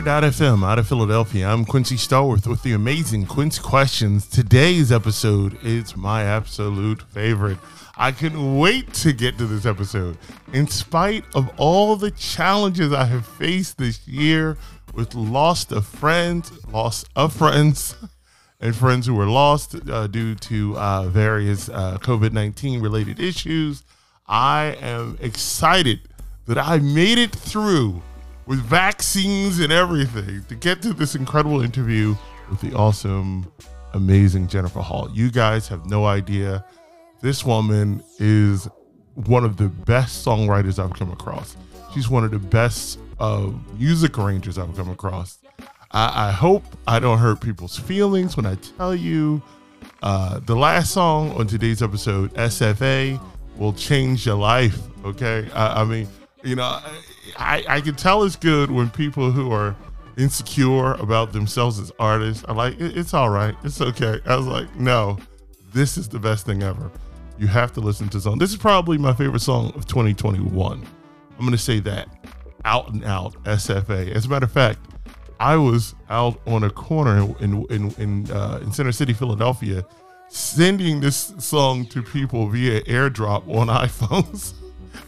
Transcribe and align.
Anchor.fm 0.00 0.64
out 0.64 0.78
of 0.78 0.88
Philadelphia, 0.88 1.46
I'm 1.46 1.66
Quincy 1.66 1.96
Stallworth 1.96 2.46
with 2.46 2.62
the 2.62 2.72
amazing 2.72 3.26
Quince 3.26 3.58
Questions. 3.58 4.26
Today's 4.26 4.90
episode 4.90 5.62
is 5.62 5.94
my 5.94 6.22
absolute 6.22 7.02
favorite. 7.02 7.58
I 7.98 8.10
couldn't 8.12 8.58
wait 8.58 8.94
to 8.94 9.12
get 9.12 9.36
to 9.36 9.46
this 9.46 9.66
episode. 9.66 10.16
In 10.54 10.68
spite 10.68 11.24
of 11.34 11.50
all 11.58 11.96
the 11.96 12.10
challenges 12.12 12.94
I 12.94 13.04
have 13.04 13.26
faced 13.26 13.76
this 13.76 14.08
year 14.08 14.56
with 14.94 15.14
loss 15.14 15.70
of 15.70 15.84
friends, 15.84 16.50
loss 16.68 17.04
of 17.14 17.34
friends, 17.34 17.94
and 18.60 18.74
friends 18.74 19.06
who 19.06 19.14
were 19.14 19.26
lost 19.26 19.76
uh, 19.90 20.06
due 20.06 20.34
to 20.36 20.78
uh, 20.78 21.08
various 21.08 21.68
uh, 21.68 21.98
COVID 21.98 22.32
19 22.32 22.80
related 22.80 23.20
issues, 23.20 23.84
I 24.26 24.78
am 24.80 25.18
excited 25.20 26.00
that 26.46 26.56
I 26.56 26.78
made 26.78 27.18
it 27.18 27.32
through 27.32 28.02
with 28.50 28.58
vaccines 28.62 29.60
and 29.60 29.72
everything 29.72 30.42
to 30.48 30.56
get 30.56 30.82
to 30.82 30.92
this 30.92 31.14
incredible 31.14 31.62
interview 31.62 32.16
with 32.50 32.60
the 32.60 32.74
awesome, 32.74 33.48
amazing 33.94 34.48
Jennifer 34.48 34.80
Hall. 34.80 35.08
You 35.14 35.30
guys 35.30 35.68
have 35.68 35.86
no 35.86 36.04
idea. 36.04 36.64
This 37.20 37.44
woman 37.44 38.02
is 38.18 38.68
one 39.14 39.44
of 39.44 39.56
the 39.56 39.68
best 39.68 40.26
songwriters 40.26 40.82
I've 40.82 40.94
come 40.98 41.12
across. 41.12 41.56
She's 41.94 42.08
one 42.08 42.24
of 42.24 42.32
the 42.32 42.40
best 42.40 42.98
uh, 43.20 43.52
music 43.78 44.18
arrangers 44.18 44.58
I've 44.58 44.74
come 44.74 44.90
across. 44.90 45.38
I, 45.92 46.30
I, 46.30 46.32
hope 46.32 46.64
I 46.88 46.98
don't 46.98 47.18
hurt 47.18 47.40
people's 47.40 47.78
feelings 47.78 48.36
when 48.36 48.46
I 48.46 48.56
tell 48.56 48.96
you 48.96 49.40
uh, 50.02 50.40
the 50.40 50.56
last 50.56 50.90
song 50.90 51.30
on 51.36 51.46
today's 51.46 51.84
episode, 51.84 52.34
SFA, 52.34 53.22
will 53.56 53.74
change 53.74 54.26
your 54.26 54.34
life. 54.34 54.76
Okay. 55.04 55.48
I, 55.54 55.82
I 55.82 55.84
mean, 55.84 56.08
you 56.42 56.56
know, 56.56 56.80
I, 57.38 57.64
I 57.68 57.80
can 57.80 57.94
tell 57.94 58.22
it's 58.22 58.36
good 58.36 58.70
when 58.70 58.90
people 58.90 59.30
who 59.30 59.52
are 59.52 59.76
insecure 60.16 60.94
about 60.94 61.32
themselves 61.32 61.78
as 61.78 61.92
artists 61.98 62.44
are 62.44 62.54
like, 62.54 62.78
it's 62.78 63.14
all 63.14 63.30
right, 63.30 63.54
it's 63.64 63.80
okay. 63.80 64.20
I 64.26 64.36
was 64.36 64.46
like, 64.46 64.74
no, 64.76 65.18
this 65.72 65.96
is 65.96 66.08
the 66.08 66.18
best 66.18 66.46
thing 66.46 66.62
ever. 66.62 66.90
You 67.38 67.46
have 67.46 67.72
to 67.72 67.80
listen 67.80 68.08
to 68.08 68.18
this 68.18 68.24
song. 68.24 68.38
This 68.38 68.50
is 68.50 68.56
probably 68.56 68.98
my 68.98 69.14
favorite 69.14 69.40
song 69.40 69.72
of 69.74 69.86
2021. 69.86 70.72
I'm 70.72 71.38
going 71.38 71.52
to 71.52 71.58
say 71.58 71.80
that 71.80 72.08
out 72.64 72.92
and 72.92 73.04
out 73.04 73.42
SFA. 73.44 74.10
As 74.10 74.26
a 74.26 74.28
matter 74.28 74.44
of 74.44 74.52
fact, 74.52 74.78
I 75.38 75.56
was 75.56 75.94
out 76.10 76.38
on 76.46 76.64
a 76.64 76.70
corner 76.70 77.34
in 77.40 77.64
in 77.70 77.90
in, 77.92 78.30
uh, 78.30 78.60
in 78.62 78.72
Center 78.72 78.92
City, 78.92 79.14
Philadelphia, 79.14 79.86
sending 80.28 81.00
this 81.00 81.32
song 81.38 81.86
to 81.86 82.02
people 82.02 82.46
via 82.48 82.82
airdrop 82.82 83.48
on 83.48 83.68
iPhones. 83.86 84.52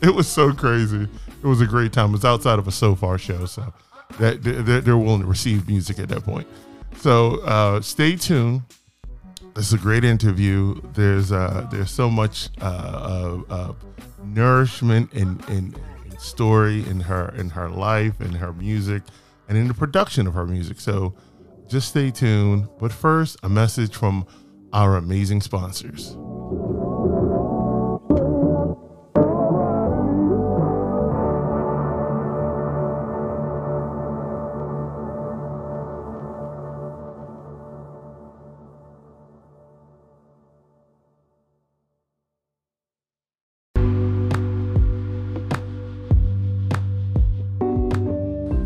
it 0.00 0.14
was 0.14 0.26
so 0.26 0.52
crazy 0.54 1.06
it 1.42 1.46
was 1.46 1.60
a 1.60 1.66
great 1.66 1.92
time. 1.92 2.10
It 2.10 2.12
was 2.12 2.24
outside 2.24 2.58
of 2.58 2.68
a 2.68 2.72
Sofar 2.72 3.18
show, 3.18 3.46
so 3.46 3.72
that 4.18 4.42
they're, 4.42 4.80
they're 4.80 4.96
willing 4.96 5.22
to 5.22 5.26
receive 5.26 5.66
music 5.68 5.98
at 5.98 6.08
that 6.08 6.24
point. 6.24 6.46
So 6.98 7.40
uh, 7.40 7.80
stay 7.80 8.16
tuned. 8.16 8.62
This 9.54 9.66
is 9.66 9.72
a 9.74 9.78
great 9.78 10.04
interview. 10.04 10.80
There's 10.94 11.32
uh, 11.32 11.66
there's 11.70 11.90
so 11.90 12.08
much 12.08 12.48
uh, 12.60 13.72
nourishment 14.24 15.12
and, 15.12 15.46
and 15.48 15.78
story 16.18 16.88
in 16.88 17.00
her 17.00 17.34
in 17.36 17.50
her 17.50 17.68
life 17.68 18.20
and 18.20 18.36
her 18.36 18.52
music 18.52 19.02
and 19.48 19.58
in 19.58 19.68
the 19.68 19.74
production 19.74 20.27
of 20.27 20.34
her 20.34 20.46
music. 20.46 20.80
So 20.80 21.14
just 21.68 21.88
stay 21.88 22.10
tuned. 22.10 22.68
But 22.78 22.92
first, 22.92 23.36
a 23.42 23.48
message 23.48 23.94
from 23.94 24.27
our 24.72 24.96
amazing 24.96 25.40
sponsors. 25.42 26.17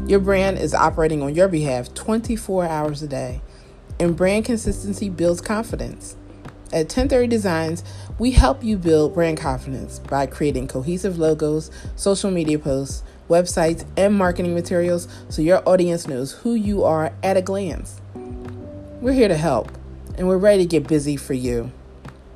Your 0.06 0.20
brand 0.20 0.58
is 0.58 0.72
operating 0.72 1.20
on 1.20 1.34
your 1.34 1.48
behalf 1.48 1.92
24 1.92 2.66
hours 2.66 3.02
a 3.02 3.08
day, 3.08 3.40
and 3.98 4.16
brand 4.16 4.44
consistency 4.44 5.08
builds 5.08 5.40
confidence. 5.40 6.14
At 6.66 6.86
1030 6.86 7.26
Designs, 7.26 7.82
we 8.16 8.30
help 8.30 8.62
you 8.62 8.76
build 8.76 9.14
brand 9.14 9.38
confidence 9.38 9.98
by 9.98 10.26
creating 10.26 10.68
cohesive 10.68 11.18
logos, 11.18 11.72
social 11.96 12.30
media 12.30 12.56
posts, 12.56 13.02
websites, 13.28 13.84
and 13.96 14.14
marketing 14.14 14.54
materials 14.54 15.08
so 15.28 15.42
your 15.42 15.68
audience 15.68 16.06
knows 16.06 16.30
who 16.30 16.54
you 16.54 16.84
are 16.84 17.12
at 17.24 17.36
a 17.36 17.42
glance. 17.42 18.00
We're 19.00 19.12
here 19.12 19.26
to 19.26 19.36
help, 19.36 19.72
and 20.16 20.28
we're 20.28 20.38
ready 20.38 20.62
to 20.62 20.68
get 20.68 20.86
busy 20.86 21.16
for 21.16 21.34
you. 21.34 21.72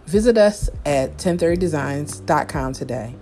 Visit 0.07 0.37
us 0.37 0.69
at 0.85 1.19
1030designs.com 1.19 2.73
today. 2.73 3.15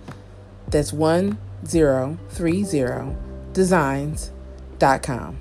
That's 0.69 0.91
1030 0.91 3.15
designs 3.53 4.31
com. 4.79 5.37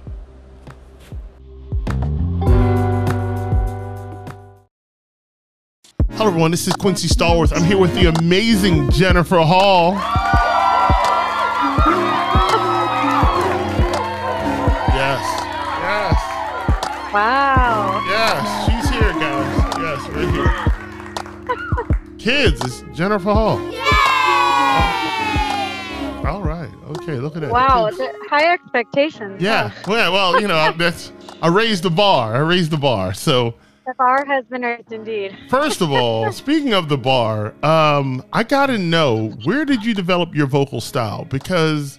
Hello, 6.11 6.27
everyone. 6.27 6.51
This 6.51 6.67
is 6.67 6.75
Quincy 6.75 7.07
Stallworth. 7.07 7.53
I'm 7.57 7.63
here 7.63 7.79
with 7.79 7.95
the 7.95 8.07
amazing 8.07 8.91
Jennifer 8.91 9.39
Hall. 9.39 9.93
Yes. 14.95 15.23
Yes. 15.81 16.17
Wow. 17.15 18.03
Yes. 18.09 18.67
She's 18.67 18.91
here, 18.91 19.13
guys. 19.13 19.49
Yes, 19.79 20.09
right 20.11 20.29
here. 20.35 20.53
Kids, 22.19 22.61
it's 22.65 22.83
Jennifer 22.97 23.33
Hall. 23.33 23.78
Okay. 26.89 27.17
Look 27.17 27.37
at 27.37 27.43
that. 27.43 27.51
Wow. 27.51 27.91
High 28.29 28.53
expectations. 28.53 29.43
Yeah. 29.43 29.73
Well, 29.87 30.13
well, 30.13 30.41
you 30.41 30.49
know, 30.49 30.73
that's 30.77 31.13
I 31.43 31.49
raised 31.49 31.83
the 31.83 31.91
bar. 31.91 32.35
I 32.35 32.41
raised 32.41 32.71
the 32.71 32.77
bar. 32.77 33.15
So 33.15 33.55
the 33.87 33.95
bar 33.95 34.25
has 34.27 34.45
been 34.47 34.63
raised 34.63 34.93
indeed. 34.93 35.37
First 35.49 35.81
of 35.81 35.91
all, 35.91 36.31
speaking 36.45 36.75
of 36.75 36.89
the 36.89 36.99
bar, 36.99 37.55
um, 37.65 38.23
I 38.33 38.43
gotta 38.43 38.79
know 38.79 39.31
where 39.45 39.65
did 39.65 39.85
you 39.85 39.95
develop 39.95 40.35
your 40.35 40.47
vocal 40.47 40.81
style? 40.81 41.25
Because 41.25 41.99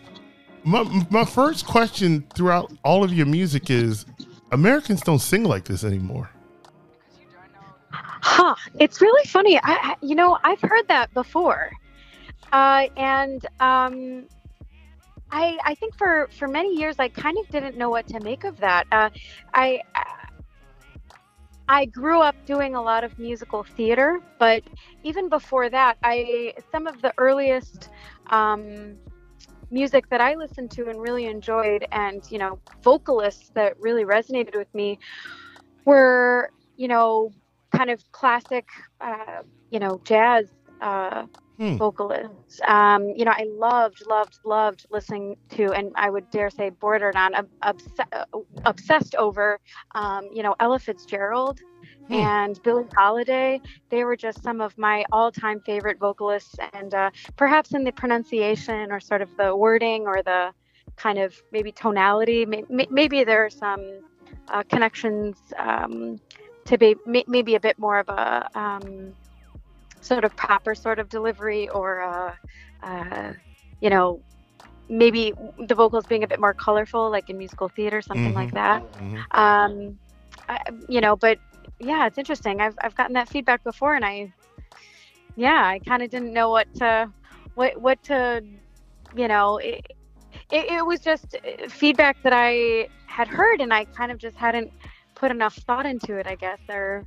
my 0.63 0.83
my 1.09 1.25
first 1.25 1.65
question 1.65 2.25
throughout 2.35 2.71
all 2.83 3.03
of 3.03 3.13
your 3.13 3.25
music 3.25 3.69
is 3.69 4.05
Americans 4.51 5.01
don't 5.01 5.19
sing 5.19 5.43
like 5.43 5.65
this 5.65 5.83
anymore. 5.83 6.29
Huh. 7.91 8.55
It's 8.79 9.01
really 9.01 9.25
funny. 9.27 9.59
I, 9.63 9.95
you 10.01 10.15
know, 10.15 10.37
I've 10.43 10.61
heard 10.61 10.87
that 10.87 11.13
before. 11.13 11.71
Uh, 12.51 12.87
and 12.97 13.45
um, 13.59 14.25
I, 15.31 15.57
I 15.63 15.75
think 15.75 15.95
for, 15.97 16.27
for 16.37 16.47
many 16.47 16.75
years, 16.75 16.95
I 16.99 17.09
kind 17.09 17.37
of 17.37 17.47
didn't 17.49 17.77
know 17.77 17.89
what 17.89 18.07
to 18.07 18.19
make 18.19 18.43
of 18.43 18.57
that. 18.57 18.85
Uh, 18.91 19.09
I, 19.53 19.81
I 21.67 21.85
grew 21.85 22.21
up 22.21 22.35
doing 22.45 22.75
a 22.75 22.81
lot 22.81 23.03
of 23.03 23.17
musical 23.19 23.63
theater, 23.63 24.19
but 24.39 24.63
even 25.03 25.29
before 25.29 25.69
that, 25.69 25.97
I 26.03 26.53
some 26.71 26.87
of 26.87 27.01
the 27.03 27.13
earliest 27.19 27.89
um, 28.31 28.97
music 29.69 30.09
that 30.09 30.19
I 30.19 30.33
listened 30.33 30.71
to 30.71 30.89
and 30.89 30.99
really 30.99 31.27
enjoyed, 31.27 31.85
and 31.91 32.23
you 32.31 32.39
know, 32.39 32.59
vocalists 32.83 33.51
that 33.53 33.79
really 33.79 34.03
resonated 34.03 34.57
with 34.57 34.73
me 34.73 34.97
were, 35.85 36.49
you 36.75 36.87
know, 36.87 37.31
kind 37.71 37.91
of 37.91 38.11
classic, 38.11 38.67
uh, 38.99 39.43
you 39.69 39.79
know, 39.79 40.01
jazz 40.03 40.51
uh, 40.81 41.25
hmm. 41.59 41.75
vocalists. 41.75 42.61
Um, 42.65 43.09
you 43.09 43.25
know, 43.25 43.33
I 43.35 43.45
loved, 43.51 44.07
loved, 44.07 44.39
loved 44.45 44.85
listening 44.89 45.35
to, 45.51 45.73
and 45.73 45.91
I 45.95 46.09
would 46.09 46.31
dare 46.31 46.49
say, 46.49 46.69
bordered 46.69 47.15
on 47.15 47.33
obs- 47.61 47.87
obsessed 48.65 49.15
over, 49.15 49.59
um, 49.93 50.29
you 50.33 50.41
know, 50.41 50.55
Ella 50.59 50.79
Fitzgerald. 50.79 51.59
Hmm. 52.07 52.13
And 52.13 52.63
Billie 52.63 52.85
Holiday, 52.95 53.61
they 53.89 54.03
were 54.03 54.15
just 54.15 54.41
some 54.41 54.61
of 54.61 54.75
my 54.77 55.05
all 55.11 55.31
time 55.31 55.59
favorite 55.59 55.99
vocalists. 55.99 56.55
And 56.73 56.93
uh, 56.93 57.11
perhaps 57.35 57.73
in 57.73 57.83
the 57.83 57.91
pronunciation 57.91 58.91
or 58.91 58.99
sort 58.99 59.21
of 59.21 59.29
the 59.37 59.55
wording 59.55 60.07
or 60.07 60.23
the 60.23 60.51
kind 60.95 61.19
of 61.19 61.35
maybe 61.51 61.71
tonality, 61.71 62.45
maybe, 62.45 62.87
maybe 62.89 63.23
there 63.23 63.45
are 63.45 63.49
some 63.49 63.99
uh, 64.47 64.63
connections 64.63 65.37
um, 65.57 66.19
to 66.65 66.77
be 66.77 66.95
maybe 67.05 67.55
a 67.55 67.59
bit 67.59 67.77
more 67.77 67.99
of 67.99 68.09
a 68.09 68.49
um, 68.55 69.13
sort 70.09 70.25
of 70.25 70.35
proper 70.35 70.73
sort 70.75 70.99
of 70.99 71.07
delivery 71.09 71.69
or 71.69 72.01
uh, 72.01 72.33
uh, 72.83 73.33
you 73.79 73.89
know 73.89 74.19
maybe 74.89 75.33
the 75.67 75.75
vocals 75.75 76.05
being 76.07 76.23
a 76.23 76.27
bit 76.27 76.39
more 76.39 76.53
colorful 76.53 77.09
like 77.09 77.29
in 77.29 77.37
musical 77.37 77.69
theater 77.69 78.01
something 78.01 78.33
mm-hmm. 78.33 78.43
like 78.43 78.53
that 78.53 78.79
mm-hmm. 78.93 79.17
um, 79.43 79.97
I, 80.49 80.59
you 80.87 80.99
know 80.99 81.15
but 81.15 81.37
yeah 81.79 82.07
it's 82.07 82.17
interesting 82.17 82.59
I've, 82.59 82.77
I've 82.81 82.95
gotten 82.95 83.13
that 83.13 83.29
feedback 83.29 83.63
before 83.63 83.93
and 83.95 84.03
i 84.03 84.33
yeah 85.35 85.63
i 85.73 85.79
kind 85.79 86.01
of 86.01 86.09
didn't 86.09 86.33
know 86.33 86.49
what 86.49 86.67
to 86.75 87.11
what 87.53 87.79
what 87.79 88.01
to 88.05 88.43
you 89.15 89.27
know 89.27 89.57
it, 89.57 89.85
it, 90.51 90.71
it 90.71 90.85
was 90.85 90.99
just 90.99 91.35
uh, 91.35 91.67
feedback 91.69 92.21
that 92.23 92.33
I 92.35 92.87
had 93.05 93.27
heard, 93.27 93.61
and 93.61 93.73
I 93.73 93.85
kind 93.85 94.11
of 94.11 94.17
just 94.17 94.37
hadn't 94.37 94.71
put 95.15 95.31
enough 95.31 95.55
thought 95.55 95.85
into 95.85 96.17
it. 96.17 96.27
I 96.27 96.35
guess 96.35 96.59
or 96.69 97.05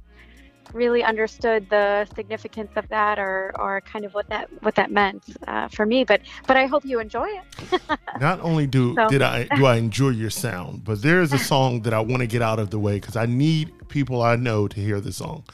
really 0.74 1.02
understood 1.02 1.68
the 1.70 2.06
significance 2.14 2.70
of 2.76 2.88
that 2.88 3.18
or 3.18 3.52
or 3.58 3.80
kind 3.82 4.04
of 4.04 4.14
what 4.14 4.28
that 4.28 4.48
what 4.62 4.74
that 4.74 4.90
meant 4.90 5.22
uh, 5.46 5.68
for 5.68 5.86
me 5.86 6.04
but 6.04 6.20
but 6.46 6.56
i 6.56 6.66
hope 6.66 6.84
you 6.84 7.00
enjoy 7.00 7.28
it 7.28 7.82
not 8.20 8.40
only 8.40 8.66
do 8.66 8.94
so. 8.94 9.08
did 9.08 9.22
i 9.22 9.44
do 9.56 9.66
i 9.66 9.76
enjoy 9.76 10.08
your 10.08 10.30
sound 10.30 10.84
but 10.84 11.02
there 11.02 11.20
is 11.20 11.32
a 11.32 11.38
song 11.52 11.82
that 11.82 11.92
i 11.92 12.00
want 12.00 12.20
to 12.20 12.26
get 12.26 12.42
out 12.42 12.58
of 12.58 12.70
the 12.70 12.78
way 12.78 12.94
because 12.94 13.16
i 13.16 13.26
need 13.26 13.72
people 13.88 14.22
i 14.22 14.36
know 14.36 14.66
to 14.68 14.80
hear 14.80 15.00
the 15.00 15.12
song 15.12 15.44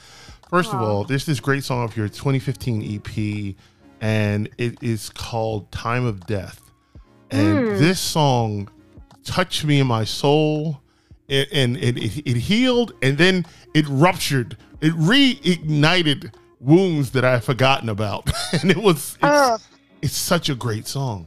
first 0.48 0.70
Aww. 0.70 0.74
of 0.74 0.80
all 0.82 1.04
there's 1.04 1.26
this 1.26 1.40
great 1.40 1.64
song 1.64 1.84
of 1.84 1.96
your 1.96 2.08
2015 2.08 2.94
ep 2.96 3.56
and 4.00 4.48
it 4.58 4.82
is 4.82 5.10
called 5.10 5.70
time 5.72 6.04
of 6.04 6.26
death 6.26 6.70
and 7.30 7.58
mm. 7.58 7.78
this 7.78 8.00
song 8.00 8.68
touched 9.24 9.64
me 9.64 9.80
in 9.80 9.86
my 9.86 10.04
soul 10.04 10.80
and, 11.28 11.76
it, 11.76 11.98
it, 11.98 12.26
it 12.26 12.36
healed 12.36 12.94
and 13.02 13.18
then 13.18 13.44
it 13.74 13.86
ruptured 13.88 14.56
it 14.80 14.92
reignited 14.94 16.32
wounds 16.60 17.10
that 17.12 17.24
I 17.24 17.32
had 17.32 17.44
forgotten 17.44 17.88
about, 17.88 18.30
and 18.52 18.70
it 18.70 18.78
was 18.78 19.14
it's, 19.14 19.18
oh. 19.22 19.58
it's 20.02 20.16
such 20.16 20.48
a 20.48 20.54
great 20.54 20.86
song, 20.86 21.26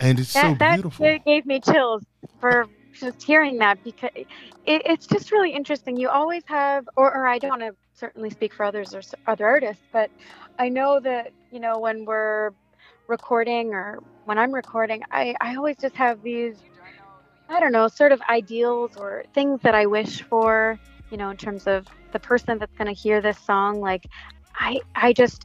and 0.00 0.18
it's 0.18 0.32
that, 0.34 0.58
so 0.58 0.74
beautiful. 0.74 1.06
That 1.06 1.24
gave 1.24 1.46
me 1.46 1.60
chills 1.60 2.02
for 2.40 2.66
just 2.92 3.22
hearing 3.22 3.58
that 3.58 3.82
because 3.82 4.10
it, 4.14 4.26
it's 4.66 5.06
just 5.06 5.32
really 5.32 5.50
interesting. 5.50 5.96
You 5.96 6.08
always 6.08 6.44
have, 6.46 6.88
or, 6.96 7.14
or 7.14 7.26
I 7.26 7.38
don't 7.38 7.50
want 7.50 7.62
to 7.62 7.74
certainly 7.94 8.30
speak 8.30 8.52
for 8.54 8.64
others 8.64 8.94
or 8.94 9.02
other 9.26 9.46
artists, 9.46 9.82
but 9.92 10.10
I 10.58 10.68
know 10.68 11.00
that 11.00 11.32
you 11.50 11.60
know 11.60 11.78
when 11.78 12.04
we're 12.04 12.50
recording 13.06 13.74
or 13.74 13.98
when 14.24 14.38
I'm 14.38 14.52
recording, 14.52 15.02
I 15.10 15.34
I 15.40 15.56
always 15.56 15.76
just 15.76 15.96
have 15.96 16.22
these. 16.22 16.56
I 17.46 17.60
don't 17.60 17.72
know, 17.72 17.88
sort 17.88 18.10
of 18.10 18.22
ideals 18.30 18.96
or 18.96 19.24
things 19.34 19.60
that 19.64 19.74
I 19.74 19.84
wish 19.84 20.22
for, 20.22 20.80
you 21.10 21.16
know, 21.16 21.30
in 21.30 21.36
terms 21.36 21.66
of 21.66 21.86
the 22.12 22.20
person 22.20 22.58
that's 22.58 22.74
going 22.76 22.92
to 22.92 23.00
hear 23.00 23.20
this 23.20 23.38
song 23.38 23.80
like 23.80 24.06
i 24.56 24.80
i 24.94 25.12
just 25.12 25.44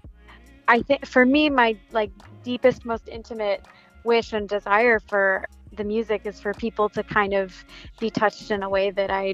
i 0.67 0.81
think 0.83 1.05
for 1.05 1.25
me 1.25 1.49
my 1.49 1.75
like 1.91 2.11
deepest 2.43 2.85
most 2.85 3.07
intimate 3.09 3.65
wish 4.03 4.33
and 4.33 4.47
desire 4.47 4.99
for 4.99 5.45
the 5.73 5.83
music 5.83 6.21
is 6.25 6.39
for 6.39 6.53
people 6.53 6.89
to 6.89 7.03
kind 7.03 7.33
of 7.33 7.53
be 7.99 8.09
touched 8.11 8.51
in 8.51 8.63
a 8.63 8.69
way 8.69 8.91
that 8.91 9.09
i 9.11 9.33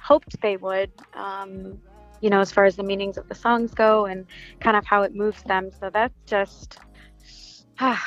hoped 0.00 0.40
they 0.40 0.56
would 0.56 0.90
um, 1.14 1.78
you 2.20 2.30
know 2.30 2.40
as 2.40 2.50
far 2.50 2.64
as 2.64 2.76
the 2.76 2.82
meanings 2.82 3.16
of 3.18 3.28
the 3.28 3.34
songs 3.34 3.72
go 3.74 4.06
and 4.06 4.26
kind 4.60 4.76
of 4.76 4.84
how 4.86 5.02
it 5.02 5.14
moves 5.14 5.42
them. 5.44 5.70
So 5.78 5.90
that's 5.90 6.14
just 6.26 6.78
ah, 7.80 8.02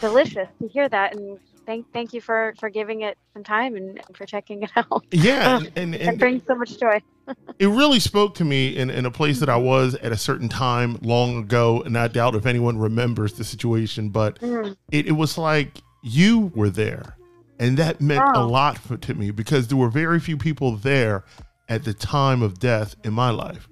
delicious 0.00 0.48
to 0.60 0.68
hear 0.68 0.88
that 0.88 1.14
and 1.14 1.38
thank 1.68 1.92
thank 1.92 2.12
you 2.14 2.20
for 2.20 2.54
for 2.58 2.70
giving 2.70 3.02
it 3.02 3.18
some 3.34 3.44
time 3.44 3.76
and, 3.76 4.00
for 4.14 4.26
checking 4.26 4.62
it 4.62 4.70
out. 4.76 5.04
Yeah, 5.12 5.58
and, 5.58 5.66
and, 5.76 5.94
and 5.94 6.14
it 6.14 6.18
brings 6.18 6.42
so 6.48 6.56
much 6.56 6.80
joy. 6.80 7.00
it 7.58 7.66
really 7.66 8.00
spoke 8.00 8.34
to 8.36 8.44
me 8.44 8.76
in, 8.76 8.90
in 8.90 9.06
a 9.06 9.10
place 9.10 9.38
that 9.40 9.50
I 9.50 9.58
was 9.58 9.94
at 9.96 10.10
a 10.10 10.16
certain 10.16 10.48
time 10.48 10.98
long 11.02 11.36
ago, 11.36 11.82
and 11.82 11.96
I 11.96 12.08
doubt 12.08 12.34
if 12.34 12.46
anyone 12.46 12.78
remembers 12.78 13.34
the 13.34 13.44
situation, 13.44 14.08
but 14.08 14.40
mm. 14.40 14.74
it, 14.90 15.06
it 15.06 15.12
was 15.12 15.38
like 15.38 15.82
you 16.02 16.50
were 16.56 16.70
there. 16.70 17.14
And 17.60 17.76
that 17.76 18.00
meant 18.00 18.24
oh. 18.24 18.44
a 18.44 18.46
lot 18.46 18.78
for, 18.78 18.96
to 18.96 19.14
me 19.14 19.32
because 19.32 19.66
there 19.66 19.76
were 19.76 19.88
very 19.88 20.20
few 20.20 20.36
people 20.36 20.76
there 20.76 21.24
at 21.68 21.84
the 21.84 21.92
time 21.92 22.40
of 22.40 22.60
death 22.60 22.94
in 23.04 23.12
my 23.12 23.30
life. 23.30 23.68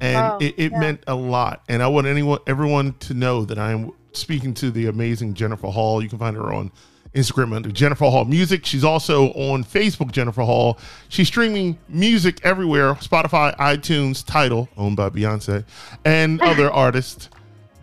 And 0.00 0.16
oh, 0.16 0.38
it, 0.40 0.54
it 0.56 0.72
yeah. 0.72 0.78
meant 0.78 1.04
a 1.06 1.14
lot. 1.14 1.62
And 1.68 1.82
I 1.82 1.88
want 1.88 2.06
anyone 2.06 2.38
everyone 2.46 2.94
to 3.00 3.14
know 3.14 3.44
that 3.44 3.58
I 3.58 3.72
am 3.72 3.92
speaking 4.12 4.54
to 4.54 4.70
the 4.70 4.86
amazing 4.86 5.34
Jennifer 5.34 5.66
Hall. 5.66 6.02
You 6.02 6.08
can 6.08 6.18
find 6.18 6.36
her 6.36 6.52
on 6.54 6.72
Instagram 7.18 7.54
under 7.54 7.70
Jennifer 7.70 8.04
Hall 8.04 8.24
Music. 8.24 8.64
She's 8.64 8.84
also 8.84 9.32
on 9.32 9.64
Facebook, 9.64 10.12
Jennifer 10.12 10.42
Hall. 10.42 10.78
She's 11.08 11.26
streaming 11.26 11.78
music 11.88 12.40
everywhere 12.44 12.94
Spotify, 12.94 13.56
iTunes, 13.56 14.24
Tidal, 14.24 14.68
owned 14.76 14.96
by 14.96 15.10
Beyonce, 15.10 15.64
and 16.04 16.40
other 16.42 16.70
artists. 16.70 17.28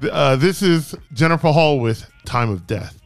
Uh, 0.02 0.36
this 0.36 0.62
is 0.62 0.96
Jennifer 1.14 1.52
Hall 1.52 1.80
with 1.80 2.10
Time 2.26 2.50
of 2.50 2.66
Death. 2.66 3.02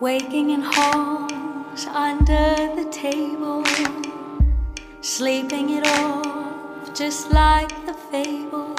Waking 0.00 0.50
in 0.50 0.60
halls 0.62 1.86
under 1.86 2.54
the 2.76 2.88
table 2.92 3.64
sleeping 5.06 5.70
it 5.70 5.86
off 5.86 6.92
just 6.92 7.30
like 7.30 7.70
the 7.86 7.94
fable. 8.10 8.74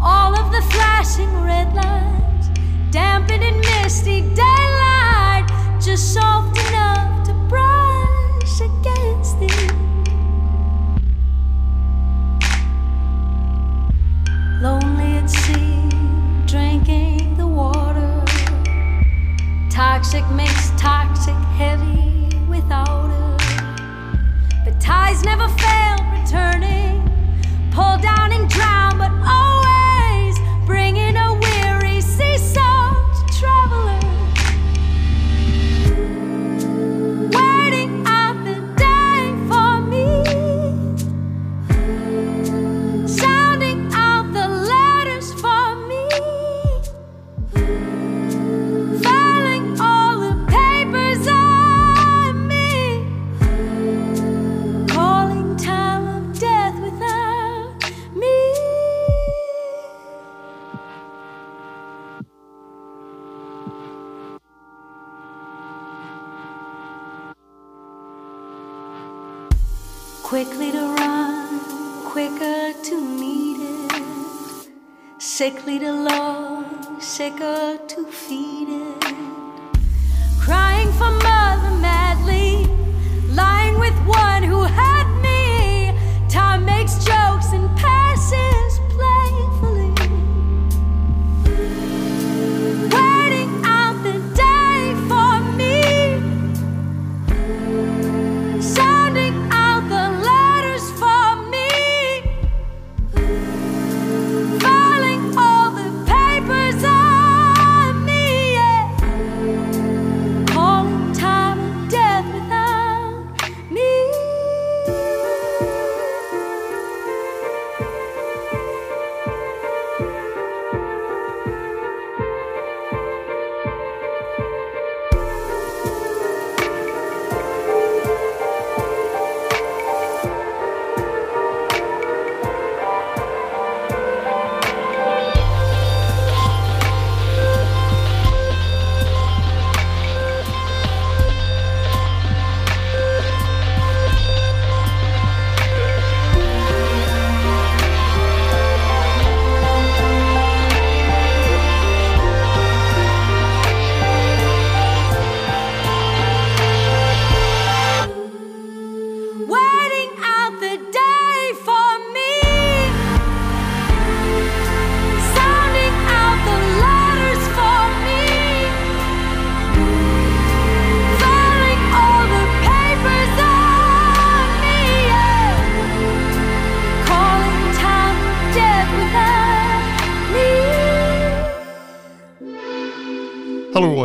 All 0.00 0.34
of 0.34 0.50
the 0.52 0.62
flashing 0.72 1.30
red 1.42 1.74
lights, 1.74 2.48
dampened 2.90 3.44
in 3.44 3.60
misty 3.60 4.22
daylight, 4.34 5.44
just 5.82 6.14
soft 6.14 6.59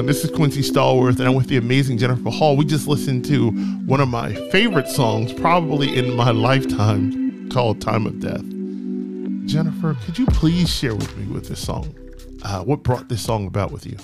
everyone. 0.05 0.13
This 0.13 0.23
is 0.23 0.35
Quincy 0.35 0.61
Stallworth, 0.61 1.19
and 1.19 1.27
I'm 1.27 1.35
with 1.35 1.47
the 1.47 1.57
amazing 1.57 1.97
Jennifer 1.97 2.29
Hall. 2.29 2.55
We 2.55 2.65
just 2.65 2.87
listened 2.87 3.25
to 3.25 3.49
one 3.85 4.01
of 4.01 4.07
my 4.07 4.33
favorite 4.51 4.87
songs, 4.87 5.33
probably 5.33 5.97
in 5.97 6.15
my 6.15 6.31
lifetime, 6.31 7.49
called 7.49 7.81
Time 7.81 8.05
of 8.05 8.19
Death. 8.19 8.43
Jennifer, 9.47 9.95
could 10.05 10.17
you 10.17 10.25
please 10.27 10.69
share 10.69 10.95
with 10.95 11.15
me 11.17 11.25
with 11.33 11.47
this 11.47 11.59
song? 11.59 11.93
Uh, 12.43 12.63
what 12.63 12.83
brought 12.83 13.09
this 13.09 13.21
song 13.21 13.47
about 13.47 13.71
with 13.71 13.85
you? 13.85 13.97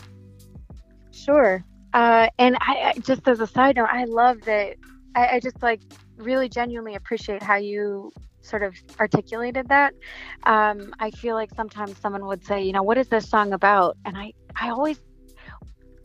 Sure. 1.12 1.64
Uh, 1.94 2.28
and 2.40 2.56
I, 2.62 2.94
I, 2.96 3.00
just 3.00 3.28
as 3.28 3.40
a 3.40 3.48
side 3.48 3.76
note, 3.76 3.90
I 3.92 4.06
love 4.06 4.42
that. 4.42 4.78
I, 5.16 5.36
I 5.36 5.40
just 5.40 5.62
like 5.62 5.82
really 6.18 6.50
genuinely 6.50 6.96
appreciate 6.96 7.44
how 7.44 7.58
you 7.58 8.12
sort 8.42 8.64
of 8.64 8.76
articulated 9.00 9.68
that. 9.70 9.94
Um, 10.44 10.94
I 11.00 11.12
feel 11.12 11.36
like 11.36 11.54
sometimes 11.56 11.98
someone 12.00 12.26
would 12.26 12.44
say, 12.46 12.64
you 12.64 12.72
know, 12.72 12.82
what 12.82 12.98
is 12.98 13.08
this 13.08 13.30
song 13.30 13.54
about? 13.54 13.98
And 14.06 14.18
I, 14.18 14.34
I 14.56 14.70
always 14.70 15.00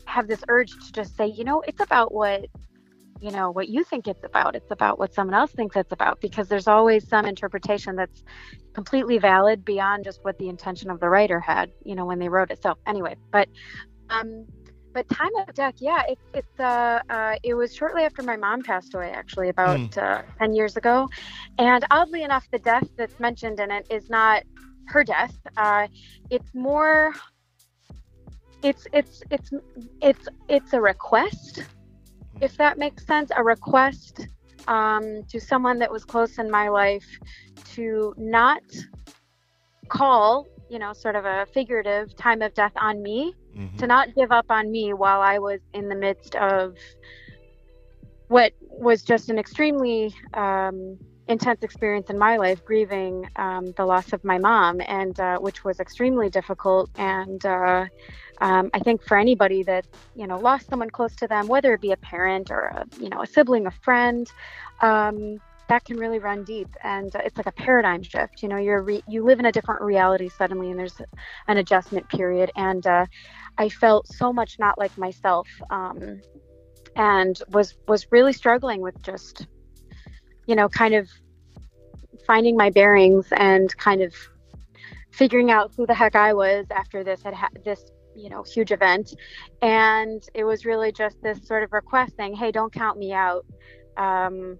have 0.07 0.27
this 0.27 0.43
urge 0.47 0.71
to 0.71 0.91
just 0.91 1.15
say, 1.15 1.27
you 1.27 1.43
know, 1.43 1.61
it's 1.67 1.81
about 1.81 2.13
what 2.13 2.45
you 3.19 3.31
know 3.31 3.49
what 3.49 3.67
you 3.67 3.83
think 3.83 4.07
it's 4.07 4.23
about. 4.23 4.55
It's 4.55 4.71
about 4.71 4.99
what 4.99 5.13
someone 5.13 5.33
else 5.33 5.51
thinks 5.51 5.75
it's 5.75 5.91
about 5.91 6.21
because 6.21 6.47
there's 6.47 6.67
always 6.67 7.07
some 7.07 7.25
interpretation 7.25 7.95
that's 7.95 8.23
completely 8.73 9.17
valid 9.17 9.65
beyond 9.65 10.03
just 10.03 10.23
what 10.23 10.37
the 10.37 10.49
intention 10.49 10.89
of 10.89 10.99
the 10.99 11.09
writer 11.09 11.39
had 11.39 11.71
you 11.83 11.95
know 11.95 12.05
when 12.05 12.19
they 12.19 12.29
wrote 12.29 12.51
it. 12.51 12.61
So 12.61 12.75
anyway 12.85 13.15
but 13.31 13.47
um 14.09 14.45
but 14.93 15.09
time 15.09 15.35
of 15.35 15.53
death 15.53 15.75
yeah 15.79 16.03
it, 16.07 16.19
it's 16.33 16.59
uh, 16.59 16.99
uh 17.09 17.35
it 17.43 17.53
was 17.55 17.73
shortly 17.73 18.03
after 18.03 18.21
my 18.21 18.35
mom 18.35 18.61
passed 18.61 18.93
away 18.93 19.11
actually 19.11 19.49
about 19.49 19.79
mm. 19.79 19.97
uh, 19.97 20.21
10 20.39 20.53
years 20.53 20.77
ago. 20.77 21.09
And 21.57 21.85
oddly 21.89 22.23
enough 22.23 22.47
the 22.51 22.59
death 22.59 22.87
that's 22.97 23.19
mentioned 23.19 23.59
in 23.59 23.71
it 23.71 23.87
is 23.89 24.09
not 24.09 24.43
her 24.89 25.03
death. 25.03 25.35
Uh 25.57 25.87
it's 26.29 26.53
more 26.53 27.13
it's 28.63 28.87
it's 28.93 29.21
it's 29.29 29.51
it's 30.01 30.27
it's 30.49 30.73
a 30.73 30.81
request 30.81 31.63
if 32.41 32.57
that 32.57 32.77
makes 32.77 33.05
sense 33.05 33.31
a 33.35 33.43
request 33.43 34.27
um, 34.67 35.23
to 35.29 35.39
someone 35.39 35.79
that 35.79 35.91
was 35.91 36.03
close 36.03 36.39
in 36.39 36.51
my 36.51 36.67
life 36.69 37.05
to 37.73 38.13
not 38.17 38.63
call 39.87 40.47
you 40.69 40.79
know 40.79 40.93
sort 40.93 41.15
of 41.15 41.25
a 41.25 41.45
figurative 41.53 42.15
time 42.15 42.41
of 42.41 42.53
death 42.53 42.73
on 42.75 43.01
me 43.01 43.33
mm-hmm. 43.55 43.77
to 43.77 43.87
not 43.87 44.13
give 44.15 44.31
up 44.31 44.45
on 44.49 44.69
me 44.69 44.93
while 44.93 45.21
i 45.21 45.37
was 45.39 45.61
in 45.73 45.87
the 45.87 45.95
midst 45.95 46.35
of 46.35 46.75
what 48.27 48.53
was 48.61 49.03
just 49.03 49.29
an 49.29 49.39
extremely 49.39 50.13
um, 50.33 50.97
intense 51.29 51.63
experience 51.63 52.09
in 52.09 52.17
my 52.17 52.37
life 52.37 52.63
grieving 52.65 53.29
um, 53.37 53.73
the 53.77 53.85
loss 53.85 54.13
of 54.13 54.23
my 54.23 54.37
mom 54.37 54.81
and 54.87 55.19
uh, 55.19 55.37
which 55.37 55.63
was 55.63 55.79
extremely 55.79 56.29
difficult 56.29 56.89
and 56.97 57.45
uh, 57.45 57.85
um, 58.39 58.69
I 58.73 58.79
think 58.79 59.03
for 59.03 59.17
anybody 59.17 59.63
that 59.63 59.85
you 60.15 60.27
know 60.27 60.37
lost 60.37 60.69
someone 60.69 60.89
close 60.89 61.15
to 61.17 61.27
them, 61.27 61.47
whether 61.47 61.73
it 61.73 61.81
be 61.81 61.91
a 61.91 61.97
parent 61.97 62.51
or 62.51 62.65
a 62.65 62.85
you 62.99 63.09
know 63.09 63.21
a 63.21 63.27
sibling, 63.27 63.65
a 63.65 63.71
friend, 63.71 64.31
um, 64.81 65.39
that 65.69 65.83
can 65.85 65.97
really 65.97 66.19
run 66.19 66.43
deep, 66.43 66.69
and 66.83 67.11
it's 67.15 67.37
like 67.37 67.47
a 67.47 67.51
paradigm 67.51 68.03
shift. 68.03 68.41
You 68.41 68.49
know, 68.49 68.57
you're 68.57 68.81
re- 68.81 69.03
you 69.07 69.23
live 69.23 69.39
in 69.39 69.45
a 69.45 69.51
different 69.51 69.81
reality 69.81 70.29
suddenly, 70.29 70.69
and 70.69 70.79
there's 70.79 71.01
an 71.47 71.57
adjustment 71.57 72.07
period. 72.09 72.51
And 72.55 72.85
uh, 72.85 73.05
I 73.57 73.69
felt 73.69 74.07
so 74.07 74.31
much 74.31 74.57
not 74.59 74.77
like 74.77 74.97
myself, 74.97 75.47
um, 75.69 76.21
and 76.95 77.39
was 77.49 77.75
was 77.87 78.07
really 78.11 78.33
struggling 78.33 78.81
with 78.81 79.01
just 79.01 79.47
you 80.45 80.55
know 80.55 80.69
kind 80.69 80.93
of 80.93 81.09
finding 82.25 82.55
my 82.55 82.69
bearings 82.69 83.27
and 83.31 83.75
kind 83.77 84.01
of 84.01 84.13
figuring 85.11 85.49
out 85.49 85.71
who 85.75 85.85
the 85.87 85.93
heck 85.93 86.15
I 86.15 86.33
was 86.33 86.67
after 86.71 87.03
this 87.03 87.23
had 87.23 87.33
ha- 87.33 87.49
this 87.65 87.91
you 88.17 88.29
know 88.29 88.43
huge 88.43 88.71
event. 88.71 89.13
And 89.61 90.23
it 90.33 90.43
was 90.43 90.65
really 90.65 90.91
just 90.91 91.21
this 91.21 91.45
sort 91.47 91.63
of 91.63 91.71
request 91.71 92.13
saying 92.17 92.35
hey 92.35 92.51
don't 92.51 92.73
count 92.73 92.97
me 92.97 93.13
out. 93.13 93.45
Um, 93.97 94.57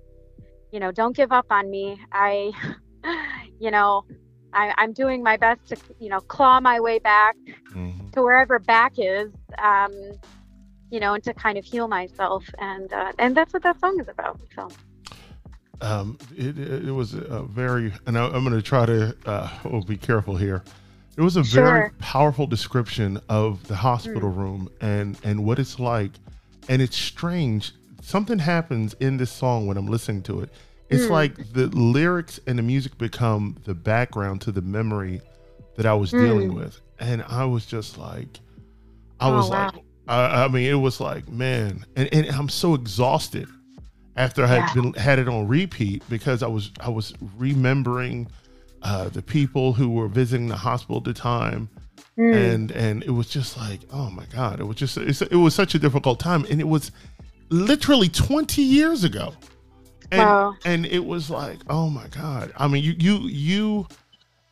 you 0.72 0.80
know 0.80 0.92
don't 0.92 1.16
give 1.16 1.32
up 1.32 1.48
on 1.50 1.70
me. 1.70 2.00
I 2.12 2.52
you 3.60 3.72
know 3.72 4.06
I, 4.54 4.74
i'm 4.78 4.94
doing 4.94 5.22
my 5.22 5.36
best 5.36 5.68
to 5.68 5.78
you 6.00 6.10
know 6.10 6.20
claw 6.22 6.60
my 6.60 6.80
way 6.80 7.00
back 7.00 7.36
mm-hmm. 7.72 8.10
to 8.12 8.22
wherever 8.22 8.60
back 8.60 8.94
is 8.98 9.32
um, 9.62 9.94
you 10.90 11.00
know 11.00 11.14
and 11.14 11.24
to 11.24 11.34
kind 11.34 11.58
of 11.58 11.66
heal 11.66 11.88
myself. 11.88 12.46
And 12.60 12.92
uh, 12.94 13.12
and 13.20 13.36
that's 13.36 13.54
what 13.54 13.64
that 13.64 13.80
song 13.80 14.00
is 14.00 14.08
about 14.08 14.40
so. 14.56 14.70
Um, 15.80 16.18
it, 16.36 16.58
it 16.58 16.92
was 16.92 17.14
a 17.14 17.44
very, 17.44 17.94
and 18.08 18.18
I, 18.18 18.26
am 18.26 18.44
going 18.44 18.56
to 18.56 18.64
try 18.64 18.88
to, 18.88 19.16
uh, 19.28 19.50
oh, 19.66 19.82
be 19.82 19.96
careful 19.96 20.36
here. 20.36 20.64
It 21.18 21.22
was 21.22 21.36
a 21.36 21.44
sure. 21.44 21.64
very 21.64 21.90
powerful 22.00 22.46
description 22.46 23.20
of 23.28 23.68
the 23.68 23.76
hospital 23.76 24.32
mm. 24.32 24.38
room 24.38 24.70
and 24.82 25.18
and 25.24 25.44
what 25.44 25.58
it's 25.58 25.80
like. 25.80 26.12
And 26.70 26.82
it's 26.82 26.96
strange. 26.96 27.74
Something 28.02 28.40
happens 28.40 28.94
in 29.00 29.18
this 29.18 29.32
song 29.32 29.68
when 29.68 29.78
I'm 29.78 29.88
listening 29.88 30.22
to 30.24 30.42
it. 30.42 30.52
It's 30.90 31.06
mm. 31.06 31.10
like 31.10 31.54
the 31.54 31.68
lyrics 31.68 32.40
and 32.46 32.60
the 32.60 32.64
music 32.64 32.98
become 32.98 33.58
the 33.66 33.74
background 33.74 34.42
to 34.42 34.52
the 34.52 34.62
memory 34.62 35.22
that 35.76 35.86
I 35.86 35.94
was 35.94 36.12
mm. 36.12 36.20
dealing 36.22 36.54
with. 36.54 36.80
And 37.00 37.24
I 37.24 37.46
was 37.46 37.66
just 37.66 37.98
like, 37.98 38.40
I 39.20 39.30
oh, 39.30 39.36
was 39.36 39.50
wow. 39.50 39.72
like, 39.74 39.84
I, 40.08 40.46
I, 40.46 40.48
mean, 40.48 40.70
it 40.70 40.76
was 40.76 41.00
like, 41.00 41.28
man, 41.30 41.86
and, 41.96 42.10
and 42.14 42.28
I'm 42.28 42.50
so 42.50 42.74
exhausted 42.74 43.48
after 44.16 44.44
I 44.44 44.48
had 44.48 44.58
yeah. 44.60 44.74
been 44.82 44.94
had 44.94 45.20
it 45.20 45.28
on 45.28 45.48
repeat 45.48 46.04
because 46.10 46.44
I 46.44 46.48
was 46.48 46.72
I 46.80 46.90
was 46.90 47.14
remembering 47.38 48.28
uh, 48.84 49.10
the 49.10 49.22
people 49.22 49.74
who 49.74 49.90
were 49.90 50.08
visiting 50.08 50.48
the 50.48 50.56
hospital 50.56 50.98
at 50.98 51.04
the 51.04 51.14
time. 51.14 51.70
Mm. 52.18 52.54
And 52.54 52.72
and 52.72 53.04
it 53.04 53.12
was 53.12 53.30
just 53.30 53.58
like, 53.58 53.82
oh 53.92 54.10
my 54.10 54.26
God, 54.34 54.60
it 54.60 54.64
was 54.64 54.78
just 54.78 54.98
it 54.98 55.36
was 55.36 55.54
such 55.54 55.76
a 55.76 55.80
difficult 55.80 56.20
time. 56.20 56.46
And 56.50 56.60
it 56.60 56.68
was 56.68 56.92
literally 57.50 58.10
20 58.10 58.62
years 58.62 59.04
ago. 59.04 59.34
And 60.12 60.22
wow. 60.22 60.56
and 60.66 60.86
it 60.86 61.06
was 61.06 61.30
like, 61.30 61.60
oh 61.70 61.90
my 61.90 62.08
God. 62.08 62.52
I 62.58 62.68
mean, 62.68 62.84
you 62.84 62.96
you 62.98 63.18
you 63.28 63.88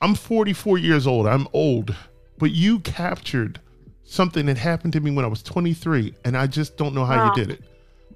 I'm 0.02 0.16
44 0.16 0.78
years 0.78 1.08
old. 1.08 1.28
I'm 1.28 1.48
old, 1.54 1.96
but 2.38 2.52
you 2.52 2.80
captured 2.80 3.60
something 4.04 4.46
that 4.46 4.58
happened 4.58 4.94
to 4.94 5.00
me 5.00 5.10
when 5.12 5.26
I 5.26 5.28
was 5.28 5.42
23, 5.42 6.14
and 6.26 6.38
I 6.38 6.46
just 6.46 6.78
don't 6.78 6.94
know 6.94 7.06
how 7.06 7.18
wow. 7.18 7.34
you 7.34 7.46
did 7.46 7.52
it. 7.52 7.64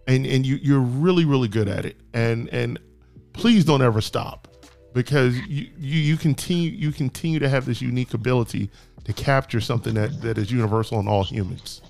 And 0.05 0.25
and 0.25 0.45
you 0.45 0.57
you're 0.61 0.79
really 0.79 1.25
really 1.25 1.47
good 1.47 1.67
at 1.67 1.85
it. 1.85 1.97
And 2.13 2.49
and 2.49 2.77
please 3.33 3.65
don't 3.65 3.81
ever 3.81 4.01
stop 4.01 4.48
because 4.93 5.37
you, 5.47 5.69
you, 5.77 5.99
you 5.99 6.17
continue 6.17 6.71
you 6.71 6.91
continue 6.91 7.39
to 7.39 7.49
have 7.49 7.65
this 7.65 7.81
unique 7.81 8.13
ability 8.13 8.69
to 9.05 9.13
capture 9.13 9.61
something 9.61 9.93
that, 9.95 10.21
that 10.21 10.37
is 10.37 10.51
universal 10.51 10.99
in 10.99 11.07
all 11.07 11.23
humans. 11.23 11.81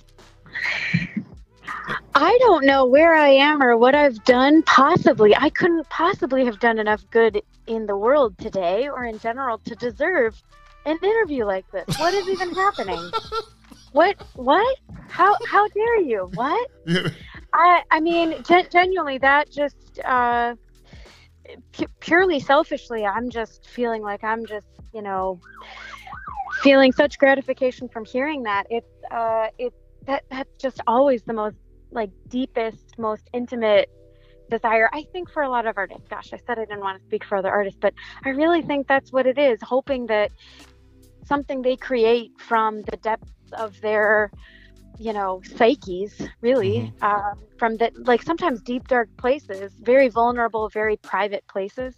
I 2.15 2.37
don't 2.41 2.65
know 2.65 2.85
where 2.85 3.15
I 3.15 3.29
am 3.29 3.61
or 3.63 3.77
what 3.77 3.95
I've 3.95 4.23
done. 4.25 4.63
Possibly, 4.63 5.35
I 5.35 5.49
couldn't 5.49 5.89
possibly 5.89 6.45
have 6.45 6.59
done 6.59 6.79
enough 6.79 7.03
good 7.09 7.41
in 7.67 7.85
the 7.85 7.95
world 7.95 8.37
today 8.37 8.89
or 8.89 9.05
in 9.05 9.19
general 9.19 9.59
to 9.59 9.75
deserve 9.75 10.41
an 10.85 10.97
interview 11.01 11.45
like 11.45 11.69
this. 11.71 11.97
What 11.99 12.13
is 12.13 12.27
even 12.27 12.53
happening? 12.53 13.11
What? 13.91 14.21
What? 14.35 14.77
How? 15.07 15.35
How 15.47 15.67
dare 15.69 16.01
you? 16.01 16.29
What? 16.35 16.69
I. 17.53 17.81
I 17.89 17.99
mean, 17.99 18.43
gen- 18.43 18.67
genuinely, 18.71 19.17
that 19.17 19.49
just. 19.49 19.99
Uh, 20.05 20.53
purely 21.99 22.39
selfishly, 22.39 23.05
I'm 23.05 23.29
just 23.29 23.67
feeling 23.67 24.01
like 24.01 24.23
I'm 24.23 24.45
just, 24.45 24.67
you 24.93 25.01
know, 25.01 25.39
feeling 26.61 26.91
such 26.91 27.17
gratification 27.17 27.87
from 27.89 28.05
hearing 28.05 28.43
that. 28.43 28.67
It's, 28.69 28.87
uh, 29.11 29.47
it's 29.57 29.75
that 30.05 30.23
that's 30.29 30.55
just 30.57 30.81
always 30.87 31.23
the 31.23 31.33
most 31.33 31.57
like 31.91 32.09
deepest, 32.27 32.97
most 32.97 33.29
intimate 33.33 33.89
desire. 34.49 34.89
I 34.93 35.05
think 35.11 35.29
for 35.31 35.43
a 35.43 35.49
lot 35.49 35.65
of 35.65 35.77
artists, 35.77 36.07
gosh, 36.09 36.33
I 36.33 36.37
said 36.37 36.57
I 36.57 36.65
didn't 36.65 36.81
want 36.81 36.99
to 36.99 37.05
speak 37.05 37.23
for 37.23 37.37
other 37.37 37.51
artists, 37.51 37.79
but 37.79 37.93
I 38.25 38.29
really 38.29 38.61
think 38.61 38.87
that's 38.87 39.11
what 39.11 39.25
it 39.25 39.37
is. 39.37 39.59
Hoping 39.61 40.07
that 40.07 40.31
something 41.25 41.61
they 41.61 41.75
create 41.75 42.31
from 42.39 42.81
the 42.83 42.97
depths 42.97 43.31
of 43.53 43.79
their 43.81 44.31
you 44.97 45.13
know 45.13 45.41
psyches 45.55 46.21
really 46.41 46.91
mm-hmm. 47.01 47.03
um, 47.03 47.37
from 47.57 47.77
that 47.77 47.93
like 48.05 48.21
sometimes 48.21 48.61
deep 48.61 48.87
dark 48.87 49.09
places 49.17 49.71
very 49.81 50.07
vulnerable 50.07 50.69
very 50.69 50.97
private 50.97 51.45
places 51.47 51.95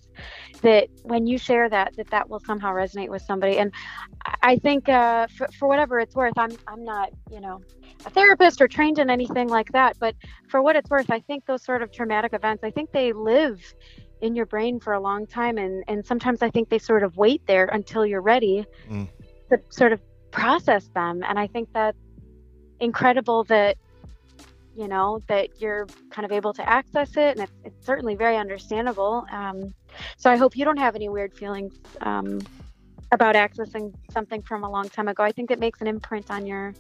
that 0.62 0.88
when 1.04 1.26
you 1.26 1.38
share 1.38 1.70
that 1.70 1.96
that 1.96 2.10
that 2.10 2.30
will 2.30 2.40
somehow 2.40 2.72
resonate 2.72 3.10
with 3.10 3.22
somebody 3.22 3.58
and 3.58 3.72
i 4.44 4.56
think 4.58 4.88
uh, 4.90 5.28
for, 5.36 5.48
for 5.58 5.68
whatever 5.68 6.00
it's 6.00 6.16
worth 6.16 6.38
i'm 6.38 6.52
i'm 6.68 6.84
not 6.84 7.10
you 7.32 7.40
know 7.40 7.62
a 8.06 8.10
therapist 8.10 8.62
or 8.62 8.68
trained 8.68 9.00
in 9.00 9.10
anything 9.10 9.48
like 9.48 9.72
that 9.72 9.98
but 10.00 10.16
for 10.50 10.62
what 10.62 10.76
it's 10.76 10.90
worth 10.90 11.10
i 11.10 11.20
think 11.20 11.46
those 11.46 11.64
sort 11.64 11.82
of 11.82 11.92
traumatic 11.92 12.34
events 12.34 12.64
i 12.64 12.72
think 12.72 12.92
they 12.92 13.14
live 13.14 13.74
in 14.22 14.36
your 14.36 14.46
brain 14.46 14.80
for 14.80 14.94
a 14.94 15.00
long 15.00 15.26
time 15.26 15.58
and 15.58 15.84
and 15.88 16.06
sometimes 16.06 16.42
i 16.42 16.50
think 16.50 16.70
they 16.70 16.80
sort 16.80 17.04
of 17.04 17.18
wait 17.18 17.42
there 17.48 17.66
until 17.66 18.06
you're 18.06 18.22
ready 18.22 18.66
mm. 18.90 19.08
to 19.50 19.58
sort 19.70 19.92
of 19.92 20.00
process 20.32 20.88
them 20.94 21.24
and 21.28 21.40
i 21.40 21.48
think 21.48 21.72
that 21.74 21.96
incredible 22.82 23.44
that 23.46 23.78
you 24.76 24.88
know 24.88 25.20
that 25.28 25.62
you're 25.62 25.86
kind 26.10 26.26
of 26.26 26.32
able 26.32 26.54
to 26.54 26.68
access 26.68 27.12
it 27.18 27.38
and 27.38 27.42
it's, 27.42 27.52
it's 27.66 27.86
certainly 27.86 28.16
very 28.16 28.38
understandable 28.38 29.26
um, 29.32 29.74
so 30.18 30.30
i 30.30 30.36
hope 30.36 30.56
you 30.56 30.66
don't 30.66 30.78
have 30.78 30.96
any 30.96 31.10
weird 31.10 31.34
feelings 31.34 31.74
um, 32.02 32.40
about 33.12 33.36
accessing 33.36 33.94
something 34.12 34.42
from 34.42 34.64
a 34.64 34.70
long 34.70 34.90
time 34.90 35.08
ago. 35.08 35.24
I 35.24 35.32
think 35.32 35.52
it 35.52 35.60
makes 35.60 35.82
an 35.82 35.88
imprint 35.88 36.32
on 36.32 36.46
your 36.46 36.74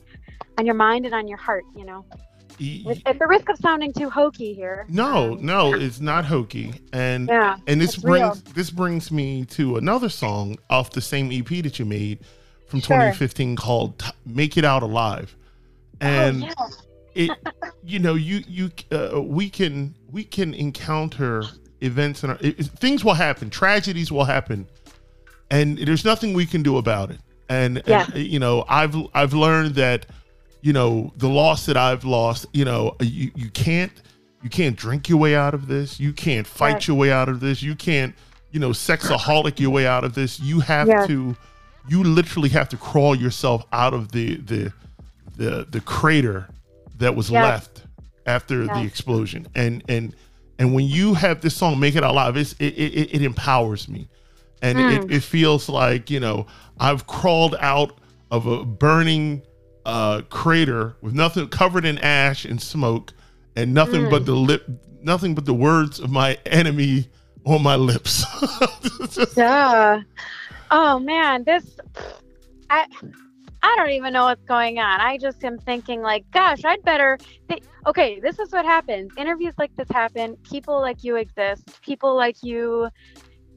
on 0.58 0.65
your 0.65 0.75
mind 0.75 1.05
and 1.05 1.13
on 1.13 1.27
your 1.27 1.38
heart. 1.38 1.63
You 1.75 1.86
know, 1.86 2.05
at 3.05 3.20
the 3.20 3.27
risk 3.27 3.50
of 3.50 3.58
sounding 3.58 3.93
too 3.93 4.10
hokey 4.10 4.53
here. 4.53 4.86
No, 4.89 5.34
um, 5.34 5.46
no, 5.46 5.74
it's 5.74 6.00
not 6.00 6.25
hokey, 6.25 6.74
and 6.93 7.27
yeah, 7.27 7.58
and 7.67 7.79
this 7.79 7.98
brings 7.98 8.22
real. 8.22 8.53
this 8.53 8.70
brings 8.70 9.12
me 9.12 9.46
to 9.46 9.77
another 9.77 10.10
song 10.10 10.58
off 10.70 10.91
the 10.91 11.01
same 11.01 11.31
EP 11.31 11.63
that 11.63 11.79
you 11.79 11.86
made 11.86 12.20
from 12.67 12.79
sure. 12.79 12.98
2015 12.98 13.55
called 13.55 14.03
"Make 14.25 14.58
It 14.58 14.65
Out 14.65 14.84
Alive," 14.84 15.36
and. 16.01 16.43
Oh, 16.43 16.48
yeah. 16.48 16.67
it 17.13 17.29
you 17.84 18.00
know 18.00 18.13
you 18.13 18.41
you 18.48 18.72
uh, 18.93 19.22
we 19.22 19.50
can 19.50 19.93
we 20.10 20.24
can 20.24 20.53
encounter 20.53 21.43
events 21.81 22.24
and 22.24 22.39
things 22.79 23.03
will 23.03 23.15
happen 23.15 23.50
tragedies 23.50 24.13
will 24.13 24.24
happen 24.24 24.65
and 25.51 25.77
there's 25.77 26.05
nothing 26.05 26.34
we 26.34 26.46
can 26.46 26.63
do 26.63 26.77
about 26.77 27.12
it. 27.12 27.20
And, 27.50 27.84
yeah. 27.86 28.08
and, 28.13 28.24
you 28.24 28.39
know, 28.39 28.65
I've 28.67 28.96
I've 29.13 29.34
learned 29.34 29.75
that, 29.75 30.05
you 30.62 30.74
know, 30.74 31.13
the 31.17 31.27
loss 31.27 31.65
that 31.65 31.77
I've 31.77 32.05
lost, 32.05 32.46
you 32.53 32.65
know, 32.65 32.96
you, 33.01 33.31
you 33.36 33.50
can't 33.50 33.91
you 34.41 34.50
can't 34.50 34.75
drink 34.75 35.10
your 35.10 35.20
way 35.20 35.36
out 35.36 35.53
of 35.53 35.67
this. 35.67 36.00
You 36.00 36.13
can't 36.13 36.48
fight 36.48 36.74
right. 36.74 36.88
your 36.88 36.98
way 36.98 37.12
out 37.12 37.29
of 37.29 37.41
this. 37.41 37.62
You 37.62 37.75
can't, 37.75 38.15
you 38.51 38.60
know, 38.60 38.70
sexaholic 38.70 39.60
your 39.60 39.70
way 39.70 39.86
out 39.86 40.03
of 40.05 40.15
this. 40.15 40.39
You 40.39 40.62
have 40.62 40.88
yeah. 40.88 41.05
to 41.08 41.36
you 41.89 42.03
literally 42.03 42.50
have 42.50 42.70
to 42.70 42.77
crawl 42.77 43.13
yourself 43.13 43.65
out 43.74 43.93
of 43.93 44.13
the 44.13 44.38
the 44.38 44.74
the 45.41 45.67
the 45.69 45.81
crater 45.81 46.48
that 46.98 47.15
was 47.15 47.31
left 47.31 47.83
after 48.25 48.65
the 48.65 48.81
explosion. 48.81 49.48
And 49.55 49.83
and 49.89 50.15
and 50.60 50.74
when 50.74 50.86
you 50.86 51.13
have 51.15 51.41
this 51.41 51.55
song, 51.55 51.79
Make 51.79 51.95
It 51.95 52.03
Out 52.03 52.13
Live, 52.13 52.38
it's, 52.38 52.53
it, 52.60 52.74
it, 52.77 53.15
it 53.15 53.21
empowers 53.24 53.89
me 53.89 54.07
and 54.62 54.77
mm. 54.77 55.03
it, 55.05 55.12
it, 55.12 55.24
feels 55.24 55.67
like 55.67 56.10
you 56.10 56.19
know 56.19 56.45
I've 56.79 57.07
crawled 57.07 57.55
out 57.60 57.98
of 58.29 58.45
a 58.45 58.63
burning 58.63 59.41
uh, 59.86 60.21
crater 60.29 60.95
with 61.01 61.13
nothing 61.13 61.48
covered 61.50 61.86
in 61.86 61.98
ash 62.00 62.45
and 62.45 62.62
smoke, 62.62 63.13
and 63.55 63.74
nothing 63.74 64.03
mm. 64.03 64.10
but 64.10 64.25
the 64.25 64.36
lip, 64.36 64.67
nothing 65.01 65.36
but 65.36 65.45
the 65.45 65.53
words 65.53 66.00
of 66.00 66.12
my 66.12 66.38
enemy 66.45 67.10
on 67.45 67.63
my 67.63 67.75
lips. 67.75 68.24
yeah. 69.36 70.01
Oh 70.69 71.00
man, 71.00 71.43
this 71.43 71.77
I 72.69 72.86
I 73.63 73.75
don't 73.77 73.91
even 73.91 74.13
know 74.13 74.25
what's 74.25 74.43
going 74.45 74.79
on. 74.79 75.01
I 75.01 75.17
just 75.17 75.43
am 75.43 75.57
thinking 75.57 76.01
like, 76.01 76.25
gosh, 76.33 76.63
I'd 76.65 76.83
better. 76.83 77.17
Th- 77.50 77.63
okay, 77.87 78.19
this 78.19 78.39
is 78.39 78.51
what 78.51 78.65
happens. 78.65 79.11
Interviews 79.17 79.53
like 79.57 79.71
this 79.77 79.89
happen. 79.89 80.35
People 80.50 80.79
like 80.81 81.03
you 81.03 81.15
exist. 81.15 81.81
People 81.81 82.15
like 82.15 82.37
you 82.41 82.89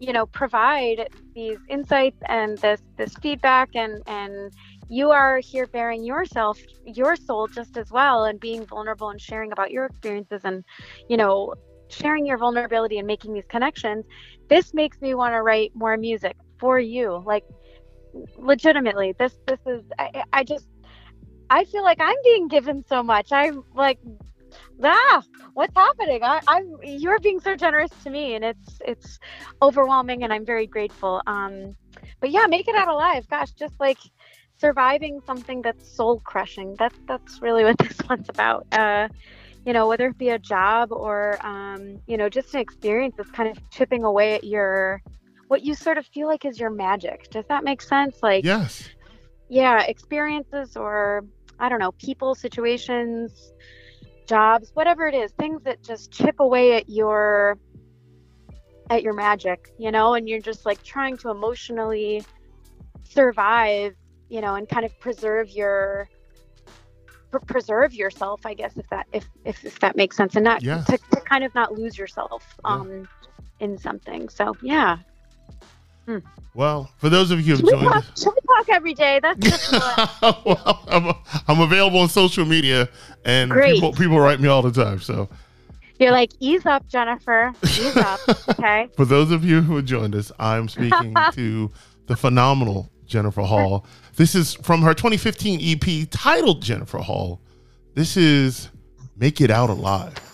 you 0.00 0.12
know 0.12 0.26
provide 0.26 1.06
these 1.34 1.58
insights 1.68 2.18
and 2.28 2.58
this 2.58 2.80
this 2.96 3.14
feedback 3.22 3.68
and 3.74 4.02
and 4.06 4.52
you 4.88 5.10
are 5.10 5.40
here 5.42 5.66
bearing 5.68 6.04
yourself 6.04 6.58
your 6.84 7.16
soul 7.16 7.46
just 7.46 7.76
as 7.76 7.90
well 7.90 8.24
and 8.24 8.40
being 8.40 8.66
vulnerable 8.66 9.10
and 9.10 9.20
sharing 9.20 9.52
about 9.52 9.70
your 9.70 9.86
experiences 9.86 10.42
and 10.44 10.64
you 11.08 11.16
know 11.16 11.52
sharing 11.90 12.26
your 12.26 12.38
vulnerability 12.38 12.98
and 12.98 13.06
making 13.06 13.32
these 13.32 13.46
connections 13.46 14.04
this 14.48 14.74
makes 14.74 15.00
me 15.00 15.14
want 15.14 15.32
to 15.32 15.42
write 15.42 15.70
more 15.74 15.96
music 15.96 16.36
for 16.58 16.78
you 16.78 17.22
like 17.24 17.44
legitimately 18.38 19.14
this 19.18 19.37
this 19.46 19.61
is 19.66 19.83
I, 19.98 20.22
I 20.33 20.44
just 20.44 20.66
i 21.50 21.64
feel 21.64 21.83
like 21.83 21.98
i'm 22.00 22.16
being 22.24 22.48
given 22.48 22.85
so 22.88 23.03
much 23.03 23.33
i'm 23.33 23.64
like 23.74 23.98
ah, 24.83 25.22
what's 25.55 25.74
happening? 25.74 26.22
I, 26.22 26.40
am 26.48 26.77
you're 26.83 27.18
being 27.20 27.40
so 27.40 27.57
generous 27.57 27.90
to 28.03 28.11
me, 28.11 28.35
and 28.35 28.44
it's 28.44 28.81
it's 28.87 29.18
overwhelming, 29.62 30.24
and 30.24 30.33
I'm 30.33 30.44
very 30.44 30.66
grateful. 30.66 31.22
Um, 31.27 31.77
but 32.20 32.31
yeah, 32.31 32.46
make 32.46 32.68
it 32.68 32.74
out 32.74 32.88
alive. 32.88 33.29
Gosh, 33.29 33.53
just 33.53 33.79
like 33.81 33.98
surviving 34.59 35.20
something 35.27 35.62
that's 35.62 35.96
soul 35.96 36.20
crushing. 36.20 36.74
That's 36.79 36.98
that's 37.07 37.42
really 37.42 37.64
what 37.64 37.79
this 37.79 37.98
one's 38.09 38.29
about. 38.29 38.66
Uh, 38.72 39.09
you 39.64 39.72
know, 39.72 39.88
whether 39.88 40.09
it 40.09 40.18
be 40.18 40.29
a 40.31 40.38
job 40.38 40.92
or 40.92 41.38
um, 41.46 42.00
you 42.07 42.16
know, 42.16 42.29
just 42.29 42.55
an 42.55 42.61
experience 42.61 43.14
that's 43.16 43.31
kind 43.31 43.48
of 43.48 43.70
chipping 43.70 44.05
away 44.05 44.35
at 44.35 44.44
your 44.44 45.03
what 45.48 45.62
you 45.62 45.74
sort 45.74 45.98
of 45.98 46.07
feel 46.07 46.26
like 46.26 46.44
is 46.44 46.59
your 46.59 46.70
magic. 46.70 47.30
Does 47.30 47.44
that 47.48 47.64
make 47.64 47.83
sense? 47.83 48.18
Like 48.22 48.44
yes, 48.44 48.88
yeah, 49.48 49.83
experiences 49.83 50.76
or 50.76 51.24
I 51.59 51.68
don't 51.68 51.78
know, 51.78 51.92
people, 51.92 52.35
situations 52.35 53.52
jobs, 54.26 54.70
whatever 54.74 55.07
it 55.07 55.14
is, 55.14 55.33
things 55.33 55.62
that 55.64 55.83
just 55.83 56.11
chip 56.11 56.40
away 56.40 56.76
at 56.76 56.88
your 56.88 57.59
at 58.90 59.02
your 59.02 59.14
magic, 59.14 59.70
you 59.78 59.90
know, 59.90 60.14
and 60.14 60.28
you're 60.28 60.40
just 60.40 60.66
like 60.66 60.83
trying 60.83 61.16
to 61.18 61.30
emotionally 61.30 62.22
survive, 63.04 63.94
you 64.28 64.40
know, 64.40 64.54
and 64.54 64.68
kind 64.68 64.85
of 64.85 64.98
preserve 65.00 65.50
your 65.50 66.09
preserve 67.46 67.92
yourself, 67.92 68.46
I 68.46 68.54
guess 68.54 68.76
if 68.76 68.88
that 68.90 69.07
if 69.12 69.26
if, 69.44 69.64
if 69.64 69.80
that 69.80 69.96
makes 69.96 70.16
sense 70.16 70.37
and 70.37 70.44
not 70.44 70.62
yeah. 70.62 70.83
to, 70.83 70.98
to 70.98 71.20
kind 71.22 71.44
of 71.44 71.54
not 71.54 71.72
lose 71.74 71.98
yourself 71.98 72.44
um 72.64 73.09
yeah. 73.61 73.64
in 73.66 73.78
something. 73.78 74.28
So, 74.28 74.57
yeah. 74.62 74.98
Hmm. 76.06 76.18
Well, 76.54 76.90
for 76.98 77.08
those 77.08 77.30
of 77.30 77.40
you 77.40 77.56
who 77.56 77.68
joined, 77.68 77.88
talk, 77.88 78.04
should 78.16 78.32
we 78.34 78.40
talk 78.46 78.68
every 78.68 78.94
day? 78.94 79.20
That's 79.20 79.38
just 79.40 79.72
well, 80.22 80.84
I'm, 80.88 81.14
I'm, 81.48 81.60
available 81.60 81.98
on 81.98 82.08
social 82.08 82.44
media, 82.44 82.88
and 83.24 83.52
people, 83.52 83.92
people 83.92 84.20
write 84.20 84.38
me 84.38 84.48
all 84.48 84.62
the 84.62 84.70
time. 84.70 85.00
So 85.00 85.28
you're 85.98 86.12
like, 86.12 86.30
ease 86.40 86.66
up, 86.66 86.86
Jennifer. 86.88 87.52
Ease 87.62 87.96
up. 87.96 88.20
Okay. 88.50 88.88
for 88.94 89.04
those 89.04 89.30
of 89.30 89.44
you 89.44 89.62
who 89.62 89.80
joined 89.82 90.14
us, 90.14 90.30
I'm 90.38 90.68
speaking 90.68 91.14
to 91.32 91.70
the 92.06 92.16
phenomenal 92.16 92.90
Jennifer 93.06 93.42
Hall. 93.42 93.86
This 94.16 94.34
is 94.34 94.54
from 94.54 94.82
her 94.82 94.94
2015 94.94 95.60
EP 95.60 96.08
titled 96.10 96.62
Jennifer 96.62 96.98
Hall. 96.98 97.40
This 97.94 98.16
is 98.16 98.68
"Make 99.16 99.40
It 99.40 99.50
Out 99.50 99.70
Alive." 99.70 100.34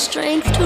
strength 0.00 0.59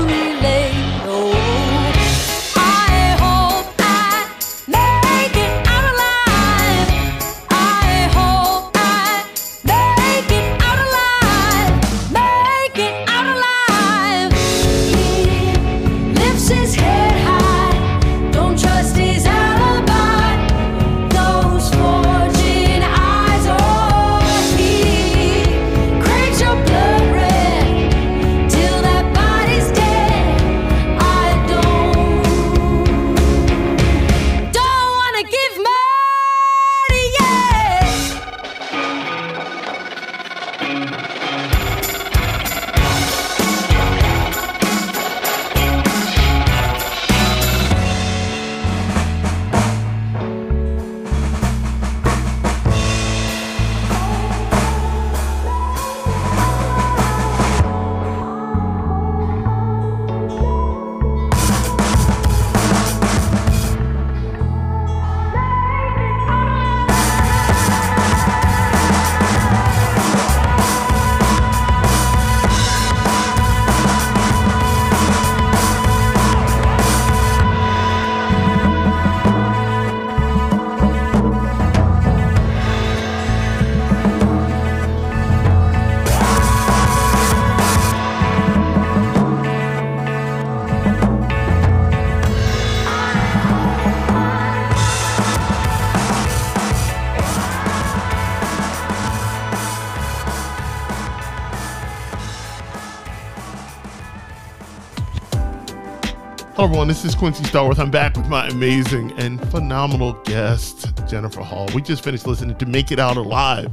everyone. 106.85 106.88
This 106.88 107.05
is 107.05 107.14
Quincy 107.14 107.44
Stallworth. 107.44 107.79
I'm 107.79 107.90
back 107.90 108.14
with 108.16 108.27
my 108.29 108.47
amazing 108.49 109.12
and 109.18 109.40
phenomenal 109.51 110.12
guest, 110.25 110.92
Jennifer 111.09 111.40
Hall. 111.40 111.66
We 111.75 111.81
just 111.81 112.05
finished 112.05 112.27
listening 112.27 112.57
to 112.59 112.66
Make 112.66 112.92
It 112.92 112.99
Out 112.99 113.16
Alive. 113.16 113.73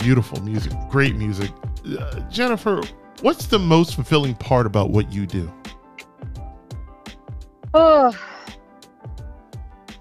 Beautiful 0.00 0.42
music, 0.42 0.72
great 0.90 1.14
music. 1.14 1.50
Uh, 1.86 2.18
Jennifer, 2.30 2.82
what's 3.22 3.46
the 3.46 3.58
most 3.60 3.94
fulfilling 3.94 4.34
part 4.34 4.66
about 4.66 4.90
what 4.90 5.12
you 5.12 5.26
do? 5.26 5.52
Oh, 7.72 8.12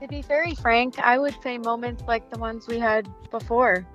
to 0.02 0.08
be 0.08 0.22
very 0.24 0.56
frank, 0.56 0.98
I 1.00 1.18
would 1.20 1.36
say 1.44 1.58
moments 1.60 2.04
like 2.08 2.30
the 2.32 2.40
ones 2.40 2.68
we 2.68 2.80
had 2.80 3.08
before. 3.30 3.86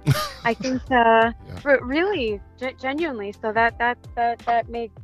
I 0.44 0.54
think, 0.60 0.80
uh, 0.90 0.94
Yeah. 0.94 1.32
re- 1.64 1.78
really, 1.82 2.40
ge- 2.56 2.76
genuinely. 2.80 3.32
So 3.42 3.52
that 3.52 3.78
that 3.78 3.98
that 4.14 4.38
that 4.40 4.68
makes 4.68 4.94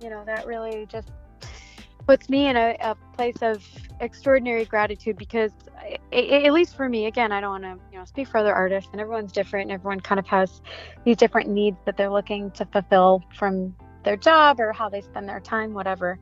you 0.00 0.10
know 0.10 0.22
that 0.26 0.46
really 0.46 0.86
just 0.86 1.10
puts 2.06 2.28
me 2.28 2.48
in 2.48 2.56
a, 2.56 2.76
a 2.80 2.94
place 3.16 3.36
of 3.42 3.64
extraordinary 4.00 4.64
gratitude 4.64 5.16
because 5.16 5.52
I, 5.78 5.98
I- 6.12 6.42
at 6.46 6.52
least 6.52 6.76
for 6.76 6.88
me 6.88 7.06
again 7.06 7.32
i 7.32 7.40
don't 7.40 7.62
want 7.62 7.64
to 7.64 7.78
you 7.92 7.98
know 7.98 8.04
speak 8.04 8.28
for 8.28 8.38
other 8.38 8.54
artists 8.54 8.90
and 8.92 9.00
everyone's 9.00 9.32
different 9.32 9.70
and 9.70 9.72
everyone 9.72 10.00
kind 10.00 10.18
of 10.18 10.26
has 10.26 10.60
these 11.04 11.16
different 11.16 11.48
needs 11.48 11.78
that 11.86 11.96
they're 11.96 12.10
looking 12.10 12.50
to 12.52 12.66
fulfill 12.66 13.22
from 13.34 13.74
their 14.04 14.16
job 14.16 14.60
or 14.60 14.72
how 14.72 14.88
they 14.88 15.00
spend 15.00 15.26
their 15.28 15.40
time 15.40 15.72
whatever. 15.72 16.18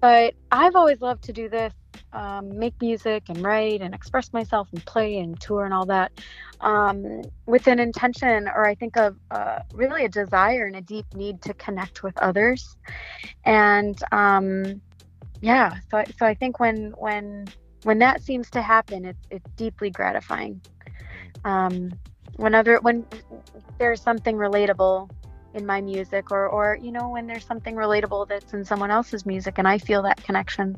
But 0.00 0.34
i've 0.52 0.76
always 0.76 1.00
loved 1.00 1.24
to 1.24 1.32
do 1.32 1.48
this 1.48 1.74
um, 2.12 2.56
make 2.58 2.74
music 2.80 3.24
and 3.28 3.42
write 3.42 3.80
and 3.80 3.94
express 3.94 4.32
myself 4.32 4.68
and 4.72 4.84
play 4.84 5.18
and 5.18 5.38
tour 5.40 5.64
and 5.64 5.72
all 5.74 5.86
that 5.86 6.12
um, 6.60 7.22
with 7.46 7.66
an 7.66 7.80
intention 7.80 8.48
or 8.48 8.66
i 8.66 8.74
think 8.74 8.96
of 8.96 9.16
uh, 9.30 9.60
really 9.72 10.04
a 10.04 10.08
desire 10.08 10.66
and 10.66 10.76
a 10.76 10.82
deep 10.82 11.06
need 11.14 11.42
to 11.42 11.54
connect 11.54 12.02
with 12.02 12.16
others. 12.18 12.76
And 13.44 13.98
um, 14.12 14.82
yeah 15.46 15.76
so, 15.90 15.98
I- 15.98 16.12
so 16.18 16.26
i 16.26 16.34
think 16.34 16.60
when 16.60 16.94
when 16.98 17.46
when 17.84 18.00
that 18.00 18.22
seems 18.22 18.50
to 18.52 18.62
happen 18.62 19.06
it's 19.06 19.26
it's 19.30 19.50
deeply 19.56 19.90
gratifying. 19.90 20.62
Um 21.44 21.98
when 22.36 22.54
other 22.54 22.80
when 22.82 23.06
there's 23.78 24.02
something 24.02 24.36
relatable 24.36 25.10
in 25.54 25.66
my 25.66 25.80
music 25.82 26.32
or 26.32 26.48
or 26.48 26.78
you 26.82 26.92
know 26.92 27.10
when 27.10 27.26
there's 27.28 27.46
something 27.46 27.76
relatable 27.76 28.28
that's 28.28 28.52
in 28.54 28.64
someone 28.64 28.90
else's 28.90 29.26
music 29.26 29.58
and 29.58 29.68
i 29.68 29.78
feel 29.78 30.02
that 30.02 30.22
connection 30.24 30.76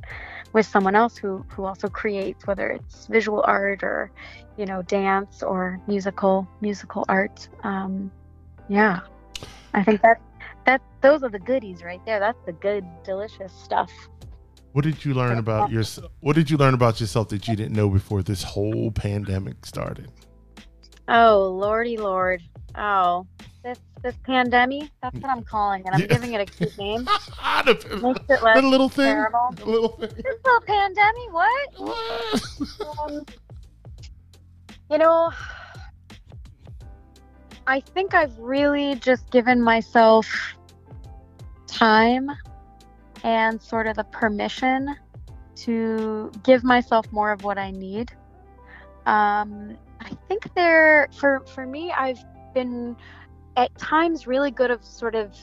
with 0.54 0.66
someone 0.66 0.96
else 0.96 1.16
who 1.16 1.44
who 1.54 1.64
also 1.64 1.88
creates 1.88 2.46
whether 2.46 2.70
it's 2.70 3.06
visual 3.08 3.44
art 3.46 3.82
or 3.84 4.12
you 4.58 4.66
know 4.66 4.82
dance 4.82 5.42
or 5.42 5.80
musical 5.88 6.48
musical 6.60 7.04
art 7.08 7.48
um 7.64 8.12
yeah. 8.68 9.00
I 9.74 9.84
think 9.84 10.02
that 10.02 10.18
that 10.66 10.82
those 11.02 11.22
are 11.24 11.30
the 11.30 11.40
goodies 11.40 11.82
right 11.84 12.00
there. 12.06 12.20
That's 12.20 12.40
the 12.46 12.52
good 12.54 12.84
delicious 13.04 13.54
stuff 13.54 13.92
What 14.72 14.84
did 14.84 15.04
you 15.04 15.14
learn 15.14 15.38
about 15.38 15.70
your 15.70 15.82
What 16.20 16.34
did 16.36 16.50
you 16.50 16.56
learn 16.56 16.74
about 16.74 17.00
yourself 17.00 17.28
that 17.30 17.48
you 17.48 17.56
didn't 17.56 17.74
know 17.74 17.88
before 17.88 18.22
this 18.22 18.42
whole 18.42 18.90
pandemic 18.90 19.64
started? 19.66 20.10
Oh 21.08 21.48
lordy 21.58 21.96
lord. 21.96 22.42
Oh. 22.76 23.26
This 23.64 23.78
this 24.02 24.14
pandemic, 24.24 24.90
that's 25.02 25.16
what 25.18 25.30
I'm 25.30 25.42
calling 25.42 25.82
it. 25.84 25.88
I'm 25.92 26.00
Yeah. 26.00 26.06
giving 26.06 26.32
it 26.34 26.40
a 26.40 26.44
cute 26.46 26.78
name. 26.78 27.04
the, 27.64 28.00
Makes 28.02 28.20
it 28.28 28.42
less 28.42 28.56
the 28.60 28.62
little 28.62 28.88
thing. 28.88 29.14
terrible. 29.14 29.48
The 29.56 29.64
little 29.66 29.88
thing. 29.96 30.10
This 30.10 30.36
little 30.44 30.60
pandemic, 30.66 31.32
what? 31.32 33.00
Um, 33.10 33.24
you 34.90 34.98
know, 34.98 35.32
I 37.66 37.80
think 37.80 38.14
I've 38.14 38.38
really 38.38 38.94
just 38.96 39.28
given 39.30 39.60
myself 39.60 40.26
time 41.66 42.30
and 43.24 43.60
sort 43.60 43.86
of 43.86 43.96
the 43.96 44.04
permission 44.04 44.96
to 45.56 46.30
give 46.44 46.62
myself 46.64 47.10
more 47.12 47.32
of 47.32 47.42
what 47.44 47.58
I 47.58 47.70
need. 47.70 48.12
Um, 49.06 49.76
I 50.00 50.10
think 50.28 50.54
there, 50.54 51.08
for 51.12 51.40
for 51.40 51.66
me, 51.66 51.92
I've 51.92 52.22
been 52.54 52.96
at 53.56 53.76
times 53.78 54.26
really 54.26 54.50
good 54.50 54.70
of 54.70 54.84
sort 54.84 55.14
of 55.14 55.34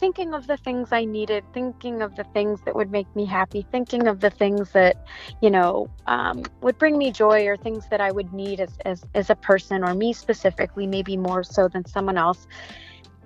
thinking 0.00 0.32
of 0.32 0.46
the 0.46 0.56
things 0.56 0.92
I 0.92 1.04
needed, 1.04 1.44
thinking 1.52 2.00
of 2.00 2.16
the 2.16 2.24
things 2.24 2.60
that 2.64 2.74
would 2.74 2.90
make 2.90 3.14
me 3.14 3.26
happy, 3.26 3.66
thinking 3.70 4.08
of 4.08 4.20
the 4.20 4.30
things 4.30 4.70
that, 4.70 5.06
you 5.42 5.50
know, 5.50 5.90
um, 6.06 6.42
would 6.62 6.78
bring 6.78 6.96
me 6.96 7.12
joy 7.12 7.46
or 7.46 7.56
things 7.58 7.86
that 7.90 8.00
I 8.00 8.10
would 8.10 8.32
need 8.32 8.60
as, 8.60 8.78
as, 8.86 9.04
as 9.14 9.28
a 9.28 9.34
person 9.36 9.84
or 9.84 9.94
me 9.94 10.14
specifically, 10.14 10.86
maybe 10.86 11.18
more 11.18 11.44
so 11.44 11.68
than 11.68 11.84
someone 11.84 12.16
else. 12.16 12.48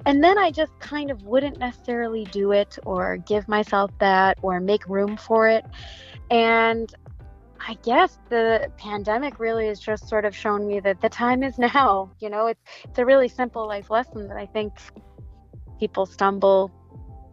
And 0.06 0.22
then 0.22 0.38
I 0.38 0.50
just 0.50 0.78
kind 0.80 1.10
of 1.10 1.22
wouldn't 1.22 1.58
necessarily 1.58 2.24
do 2.26 2.52
it 2.52 2.78
or 2.84 3.16
give 3.18 3.48
myself 3.48 3.90
that 4.00 4.38
or 4.42 4.60
make 4.60 4.86
room 4.86 5.16
for 5.16 5.48
it. 5.48 5.64
And 6.30 6.94
I 7.66 7.74
guess 7.82 8.18
the 8.28 8.70
pandemic 8.76 9.38
really 9.38 9.68
has 9.68 9.80
just 9.80 10.08
sort 10.08 10.26
of 10.26 10.36
shown 10.36 10.66
me 10.66 10.80
that 10.80 11.00
the 11.00 11.08
time 11.08 11.42
is 11.42 11.58
now. 11.76 12.10
You 12.20 12.28
know, 12.28 12.46
it's 12.48 12.60
it's 12.84 12.98
a 12.98 13.04
really 13.04 13.28
simple 13.28 13.66
life 13.66 13.90
lesson 13.90 14.28
that 14.28 14.36
I 14.36 14.46
think 14.46 14.72
people 15.78 16.06
stumble 16.06 16.70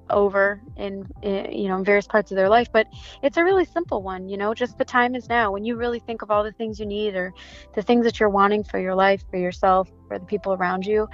over 0.09 0.61
in, 0.77 1.07
in 1.21 1.51
you 1.51 1.69
know 1.69 1.77
in 1.77 1.85
various 1.85 2.05
parts 2.05 2.31
of 2.31 2.35
their 2.35 2.49
life 2.49 2.67
but 2.73 2.85
it's 3.23 3.37
a 3.37 3.43
really 3.43 3.63
simple 3.63 4.03
one 4.03 4.27
you 4.27 4.35
know 4.35 4.53
just 4.53 4.77
the 4.77 4.83
time 4.83 5.15
is 5.15 5.29
now 5.29 5.51
when 5.51 5.63
you 5.63 5.77
really 5.77 5.99
think 5.99 6.21
of 6.21 6.29
all 6.29 6.43
the 6.43 6.51
things 6.51 6.79
you 6.79 6.85
need 6.85 7.15
or 7.15 7.33
the 7.75 7.81
things 7.81 8.03
that 8.03 8.19
you're 8.19 8.29
wanting 8.29 8.61
for 8.61 8.77
your 8.77 8.93
life 8.93 9.23
for 9.29 9.37
yourself 9.37 9.89
for 10.09 10.19
the 10.19 10.25
people 10.25 10.51
around 10.53 10.85
you 10.85 11.07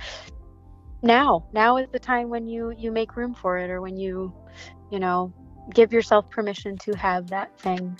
now 1.01 1.45
now 1.53 1.77
is 1.77 1.87
the 1.91 1.99
time 1.99 2.29
when 2.29 2.47
you 2.47 2.71
you 2.77 2.91
make 2.91 3.15
room 3.15 3.33
for 3.33 3.57
it 3.57 3.69
or 3.69 3.81
when 3.81 3.97
you 3.97 4.33
you 4.91 4.99
know 4.99 5.31
give 5.73 5.91
yourself 5.93 6.29
permission 6.29 6.77
to 6.77 6.93
have 6.93 7.27
that 7.27 7.57
thing 7.59 7.97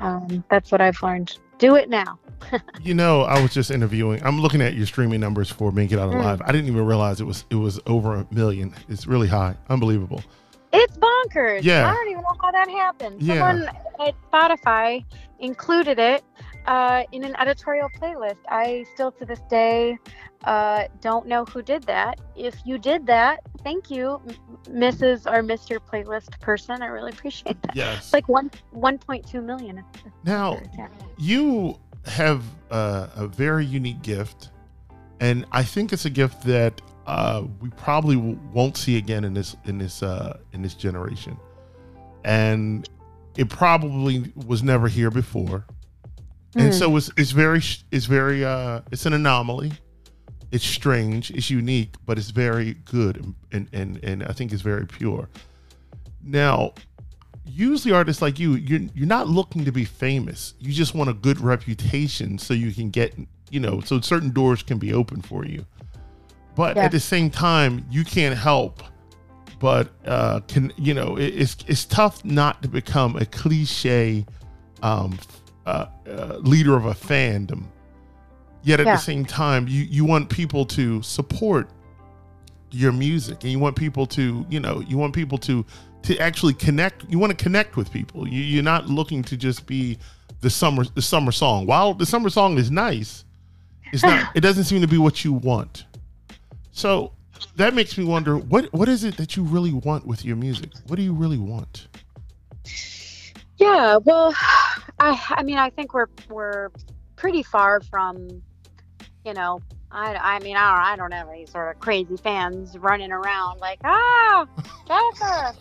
um, 0.00 0.44
that's 0.50 0.70
what 0.70 0.80
i've 0.80 1.00
learned 1.02 1.38
do 1.58 1.74
it 1.74 1.88
now 1.88 2.18
You 2.82 2.94
know, 2.94 3.22
I 3.22 3.40
was 3.40 3.54
just 3.54 3.70
interviewing. 3.70 4.20
I'm 4.24 4.40
looking 4.40 4.60
at 4.60 4.74
your 4.74 4.84
streaming 4.84 5.20
numbers 5.20 5.48
for 5.48 5.70
Make 5.70 5.92
It 5.92 6.00
Out 6.00 6.10
Mm. 6.10 6.18
Alive. 6.18 6.42
I 6.44 6.50
didn't 6.50 6.66
even 6.66 6.84
realize 6.84 7.20
it 7.20 7.24
was 7.24 7.44
it 7.50 7.54
was 7.54 7.78
over 7.86 8.16
a 8.16 8.26
million. 8.32 8.74
It's 8.88 9.06
really 9.06 9.28
high. 9.28 9.54
Unbelievable. 9.68 10.20
It's 10.72 10.96
bonkers. 10.98 11.62
Yeah. 11.62 11.88
I 11.88 11.94
don't 11.94 12.08
even 12.08 12.22
know 12.22 12.36
how 12.42 12.50
that 12.50 12.68
happened. 12.68 13.22
Yeah. 13.22 13.34
Someone 13.38 13.70
at 14.04 14.14
Spotify 14.32 15.04
included 15.38 16.00
it 16.00 16.24
uh, 16.66 17.04
in 17.12 17.24
an 17.24 17.36
editorial 17.36 17.88
playlist. 17.90 18.38
I 18.48 18.84
still 18.94 19.12
to 19.12 19.24
this 19.24 19.40
day 19.50 19.98
uh, 20.44 20.84
don't 21.00 21.26
know 21.26 21.44
who 21.44 21.62
did 21.62 21.84
that. 21.84 22.20
If 22.36 22.54
you 22.64 22.78
did 22.78 23.06
that, 23.06 23.40
thank 23.62 23.90
you, 23.90 24.20
Mrs. 24.64 25.26
or 25.26 25.42
Mr. 25.42 25.78
Playlist 25.78 26.40
person. 26.40 26.82
I 26.82 26.86
really 26.86 27.12
appreciate 27.12 27.60
that. 27.62 27.76
Yes. 27.76 27.98
It's 27.98 28.12
like 28.12 28.28
one 28.28 28.50
1.2 28.74 29.42
million. 29.44 29.84
Now 30.24 30.60
yeah. 30.76 30.88
you 31.18 31.78
have 32.04 32.42
uh, 32.70 33.08
a 33.14 33.26
very 33.26 33.64
unique 33.64 34.02
gift, 34.02 34.50
and 35.20 35.46
I 35.52 35.62
think 35.62 35.92
it's 35.92 36.04
a 36.04 36.10
gift 36.10 36.42
that 36.44 36.80
uh, 37.06 37.44
we 37.60 37.70
probably 37.70 38.16
won't 38.16 38.76
see 38.76 38.96
again 38.96 39.24
in 39.24 39.34
this 39.34 39.56
in 39.64 39.78
this 39.78 40.02
uh, 40.02 40.38
in 40.52 40.62
this 40.62 40.74
generation, 40.74 41.36
and 42.24 42.88
it 43.36 43.48
probably 43.48 44.32
was 44.46 44.62
never 44.62 44.88
here 44.88 45.10
before, 45.10 45.64
and 46.54 46.70
Mm. 46.72 46.78
so 46.78 46.96
it's 46.96 47.10
it's 47.16 47.30
very 47.32 47.62
it's 47.90 48.06
very 48.06 48.44
uh, 48.44 48.80
it's 48.90 49.06
an 49.06 49.12
anomaly. 49.12 49.72
It's 50.50 50.66
strange. 50.66 51.30
It's 51.30 51.48
unique, 51.48 51.94
but 52.04 52.18
it's 52.18 52.30
very 52.30 52.74
good, 52.84 53.16
and 53.24 53.34
and 53.52 53.68
and, 53.72 54.04
and 54.04 54.22
I 54.24 54.32
think 54.32 54.52
it's 54.52 54.62
very 54.62 54.86
pure. 54.86 55.28
Now, 56.22 56.74
usually 57.46 57.94
artists 57.94 58.20
like 58.22 58.38
you, 58.38 58.54
you're 58.54 58.80
you're 58.94 59.06
not 59.06 59.28
looking 59.28 59.64
to 59.64 59.72
be 59.72 59.84
famous. 59.84 60.54
You 60.60 60.72
just 60.72 60.94
want 60.94 61.08
a 61.10 61.14
good 61.14 61.40
reputation 61.40 62.38
so 62.38 62.52
you 62.54 62.70
can 62.72 62.90
get, 62.90 63.14
you 63.50 63.60
know, 63.60 63.80
so 63.80 64.00
certain 64.00 64.30
doors 64.30 64.62
can 64.62 64.78
be 64.78 64.92
open 64.92 65.22
for 65.22 65.46
you. 65.46 65.64
But 66.54 66.76
Yeah. 66.76 66.84
at 66.84 66.92
the 66.92 67.00
same 67.00 67.30
time, 67.30 67.84
you 67.90 68.04
can't 68.04 68.36
help 68.38 68.82
but 69.58 69.90
uh 70.06 70.40
can 70.48 70.72
you 70.76 70.92
know, 70.92 71.16
it, 71.16 71.28
it's 71.28 71.56
it's 71.68 71.84
tough 71.84 72.24
not 72.24 72.60
to 72.62 72.68
become 72.68 73.14
a 73.16 73.24
cliche 73.24 74.26
um 74.82 75.16
uh, 75.66 75.86
uh 76.08 76.38
leader 76.40 76.76
of 76.76 76.86
a 76.86 76.94
fandom. 76.94 77.64
Yet 78.62 78.80
at 78.80 78.86
Yeah. 78.86 78.96
the 78.96 79.02
same 79.02 79.24
time, 79.24 79.66
you 79.68 79.82
you 79.84 80.04
want 80.04 80.28
people 80.28 80.64
to 80.66 81.02
support 81.02 81.68
your 82.70 82.92
music 82.92 83.42
and 83.42 83.52
you 83.52 83.58
want 83.58 83.76
people 83.76 84.06
to, 84.06 84.46
you 84.48 84.60
know, 84.60 84.80
you 84.80 84.96
want 84.96 85.14
people 85.14 85.38
to 85.38 85.64
to 86.02 86.18
actually 86.18 86.54
connect 86.54 87.04
you 87.08 87.18
want 87.18 87.36
to 87.36 87.42
connect 87.42 87.76
with 87.76 87.92
people. 87.92 88.26
You, 88.26 88.40
you're 88.40 88.62
not 88.62 88.88
looking 88.88 89.22
to 89.24 89.36
just 89.36 89.66
be 89.66 89.98
the 90.40 90.50
summer 90.50 90.84
the 90.84 91.02
summer 91.02 91.32
song. 91.32 91.66
While 91.66 91.94
the 91.94 92.06
summer 92.06 92.30
song 92.30 92.58
is 92.58 92.70
nice 92.70 93.24
it's 93.92 94.02
not 94.02 94.30
it 94.34 94.40
doesn't 94.40 94.64
seem 94.64 94.80
to 94.80 94.88
be 94.88 94.98
what 94.98 95.24
you 95.24 95.32
want. 95.32 95.84
So 96.72 97.12
that 97.56 97.74
makes 97.74 97.96
me 97.96 98.04
wonder 98.04 98.36
what 98.36 98.72
what 98.72 98.88
is 98.88 99.04
it 99.04 99.16
that 99.18 99.36
you 99.36 99.44
really 99.44 99.72
want 99.72 100.06
with 100.06 100.24
your 100.24 100.36
music? 100.36 100.70
What 100.86 100.96
do 100.96 101.02
you 101.02 101.12
really 101.12 101.38
want? 101.38 101.86
Yeah, 103.58 103.98
well, 103.98 104.34
I 105.02 105.20
I 105.30 105.42
mean 105.42 105.58
I 105.58 105.70
think 105.70 105.94
we're 105.94 106.06
we're 106.30 106.70
pretty 107.16 107.42
far 107.42 107.80
from, 107.80 108.28
you 109.24 109.34
know, 109.34 109.60
I 109.90 110.14
I 110.14 110.38
mean 110.38 110.56
I 110.56 110.70
don't 110.70 110.86
I 110.86 110.96
don't 110.96 111.12
have 111.12 111.28
any 111.28 111.46
sort 111.46 111.74
of 111.74 111.80
crazy 111.80 112.16
fans 112.16 112.78
running 112.78 113.10
around 113.10 113.58
like 113.58 113.80
ah 113.84 114.46
Jennifer, 114.86 115.58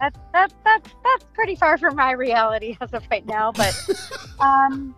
that's 0.00 0.18
that's 0.32 0.54
that's 0.64 0.90
that's 1.04 1.24
pretty 1.34 1.54
far 1.54 1.76
from 1.76 1.96
my 1.96 2.12
reality 2.12 2.76
as 2.80 2.94
of 2.94 3.04
right 3.10 3.26
now, 3.26 3.52
but 3.52 3.76
um, 4.40 4.94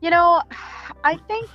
you 0.00 0.10
know, 0.10 0.42
I 1.02 1.16
think 1.26 1.50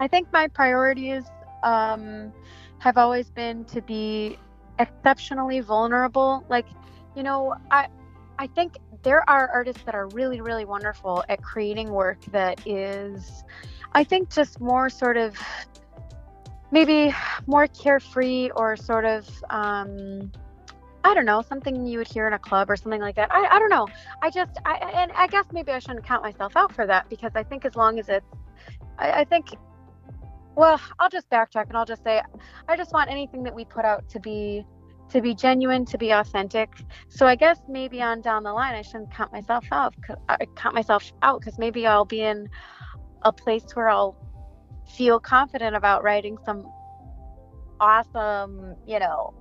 I 0.00 0.06
think 0.06 0.30
my 0.32 0.48
priorities 0.48 1.24
um, 1.62 2.30
have 2.78 2.98
always 2.98 3.30
been 3.30 3.64
to 3.66 3.80
be 3.80 4.38
exceptionally 4.78 5.60
vulnerable. 5.60 6.44
Like, 6.50 6.66
you 7.14 7.22
know, 7.22 7.54
I 7.70 7.88
I 8.38 8.48
think 8.48 8.76
there 9.02 9.28
are 9.28 9.48
artists 9.48 9.82
that 9.84 9.94
are 9.94 10.08
really, 10.08 10.40
really 10.40 10.64
wonderful 10.64 11.24
at 11.28 11.42
creating 11.42 11.90
work 11.90 12.24
that 12.26 12.66
is, 12.66 13.44
I 13.92 14.04
think, 14.04 14.30
just 14.30 14.60
more 14.60 14.88
sort 14.88 15.16
of 15.16 15.36
maybe 16.70 17.14
more 17.46 17.66
carefree 17.68 18.50
or 18.50 18.76
sort 18.76 19.04
of 19.04 19.28
um, 19.50 20.30
I 21.06 21.14
don't 21.14 21.24
know, 21.24 21.40
something 21.40 21.86
you 21.86 21.98
would 21.98 22.08
hear 22.08 22.26
in 22.26 22.32
a 22.32 22.38
club 22.38 22.68
or 22.68 22.74
something 22.74 23.00
like 23.00 23.14
that. 23.14 23.32
I, 23.32 23.46
I 23.46 23.58
don't 23.60 23.70
know. 23.70 23.86
I 24.22 24.28
just, 24.28 24.58
I, 24.66 24.74
and 24.92 25.12
I 25.12 25.28
guess 25.28 25.44
maybe 25.52 25.70
I 25.70 25.78
shouldn't 25.78 26.04
count 26.04 26.24
myself 26.24 26.56
out 26.56 26.74
for 26.74 26.84
that 26.84 27.08
because 27.08 27.30
I 27.36 27.44
think 27.44 27.64
as 27.64 27.76
long 27.76 28.00
as 28.00 28.08
it's, 28.08 28.26
I, 28.98 29.20
I 29.20 29.24
think, 29.24 29.54
well, 30.56 30.80
I'll 30.98 31.08
just 31.08 31.30
backtrack 31.30 31.68
and 31.68 31.76
I'll 31.76 31.84
just 31.84 32.02
say, 32.02 32.22
I 32.66 32.76
just 32.76 32.92
want 32.92 33.08
anything 33.08 33.44
that 33.44 33.54
we 33.54 33.64
put 33.64 33.84
out 33.84 34.08
to 34.08 34.18
be, 34.18 34.66
to 35.10 35.20
be 35.20 35.34
genuine, 35.34 35.84
to 35.86 35.98
be 35.98 36.10
authentic. 36.10 36.70
So 37.08 37.26
I 37.26 37.34
guess 37.34 37.58
maybe 37.68 38.02
on 38.02 38.20
down 38.20 38.42
the 38.42 38.52
line, 38.52 38.74
I 38.74 38.82
shouldn't 38.82 39.12
count 39.12 39.32
myself 39.32 39.64
out, 39.72 39.94
I 40.28 40.46
count 40.56 40.74
myself 40.74 41.12
out 41.22 41.40
because 41.40 41.58
maybe 41.58 41.86
I'll 41.86 42.04
be 42.04 42.22
in 42.22 42.48
a 43.22 43.32
place 43.32 43.64
where 43.74 43.88
I'll 43.88 44.16
feel 44.96 45.18
confident 45.18 45.76
about 45.76 46.02
writing 46.02 46.38
some 46.44 46.66
awesome, 47.80 48.76
you 48.86 48.98
know, 48.98 49.34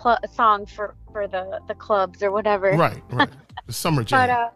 cl- 0.00 0.18
song 0.32 0.66
for 0.66 0.94
for 1.12 1.26
the 1.28 1.60
the 1.68 1.74
clubs 1.74 2.22
or 2.22 2.30
whatever. 2.30 2.72
Right, 2.72 3.02
right. 3.10 3.28
The 3.66 3.72
summer 3.72 4.02
jam. 4.02 4.18
But 4.18 4.30
uh, 4.30 4.48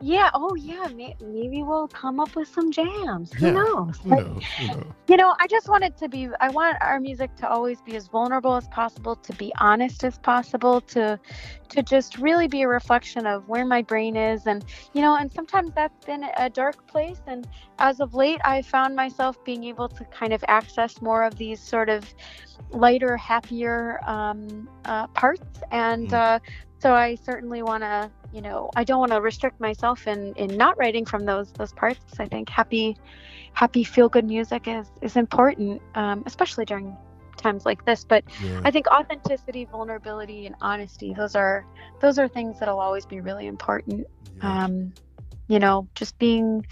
yeah, 0.00 0.30
oh 0.34 0.54
yeah, 0.56 0.88
may- 0.88 1.16
maybe 1.20 1.62
we'll 1.62 1.88
come 1.88 2.20
up 2.20 2.34
with 2.36 2.48
some 2.48 2.72
jams. 2.72 3.32
Who 3.34 3.50
Yeah, 3.50 3.52
knows? 3.52 3.98
Who 4.02 4.14
knows? 4.14 4.52
Who 4.56 4.68
knows? 4.68 4.94
you 5.08 5.16
know, 5.16 5.34
I 5.40 5.46
just 5.48 5.68
want 5.68 5.84
it 5.84 5.96
to 5.98 6.08
be. 6.08 6.28
I 6.40 6.50
want 6.50 6.78
our 6.80 7.00
music 7.00 7.34
to 7.36 7.48
always 7.48 7.80
be 7.82 7.96
as 7.96 8.08
vulnerable 8.08 8.56
as 8.56 8.68
possible, 8.68 9.16
to 9.16 9.32
be 9.34 9.52
honest 9.58 10.04
as 10.04 10.18
possible, 10.18 10.80
to 10.82 11.18
to 11.70 11.82
just 11.82 12.18
really 12.18 12.48
be 12.48 12.62
a 12.62 12.68
reflection 12.68 13.26
of 13.26 13.48
where 13.48 13.64
my 13.66 13.82
brain 13.82 14.16
is, 14.16 14.46
and 14.46 14.64
you 14.92 15.02
know, 15.02 15.16
and 15.16 15.32
sometimes 15.32 15.72
that's 15.74 16.04
been 16.06 16.24
a 16.36 16.48
dark 16.50 16.86
place. 16.86 17.20
And 17.26 17.46
as 17.78 18.00
of 18.00 18.14
late, 18.14 18.40
I 18.44 18.62
found 18.62 18.96
myself 18.96 19.42
being 19.44 19.64
able 19.64 19.88
to 19.88 20.04
kind 20.06 20.32
of 20.32 20.44
access 20.48 21.00
more 21.02 21.24
of 21.24 21.36
these 21.36 21.60
sort 21.60 21.88
of 21.88 22.14
lighter, 22.70 23.16
happier 23.16 24.00
um, 24.06 24.68
uh, 24.84 25.06
parts, 25.08 25.60
and 25.70 26.12
Mm. 26.12 26.14
uh, 26.14 26.38
so 26.80 26.92
I 26.92 27.14
certainly 27.14 27.62
want 27.62 27.82
to. 27.82 28.10
You 28.32 28.42
know, 28.42 28.70
I 28.76 28.84
don't 28.84 29.00
want 29.00 29.10
to 29.10 29.20
restrict 29.20 29.60
myself 29.60 30.06
in 30.06 30.34
in 30.34 30.56
not 30.56 30.78
writing 30.78 31.04
from 31.04 31.24
those 31.24 31.52
those 31.52 31.72
parts. 31.72 32.20
I 32.20 32.26
think 32.26 32.48
happy 32.48 32.96
happy 33.52 33.84
feel 33.84 34.08
good 34.08 34.24
music 34.24 34.66
is 34.66 34.86
is 35.02 35.16
important 35.16 35.82
um, 35.94 36.22
especially 36.26 36.64
during 36.64 36.96
times 37.36 37.64
like 37.64 37.84
this 37.86 38.04
but 38.04 38.22
Yeah. 38.42 38.60
i 38.64 38.70
think 38.70 38.86
authenticity 38.88 39.64
vulnerability 39.64 40.46
and 40.46 40.54
honesty 40.60 41.14
those 41.14 41.34
are 41.34 41.64
those 42.00 42.18
are 42.18 42.28
things 42.28 42.58
that'll 42.60 42.78
always 42.78 43.06
be 43.06 43.20
really 43.20 43.46
important 43.46 44.06
yeah. 44.36 44.64
um, 44.64 44.92
you 45.48 45.58
know 45.58 45.88
just 45.94 46.18
being 46.18 46.66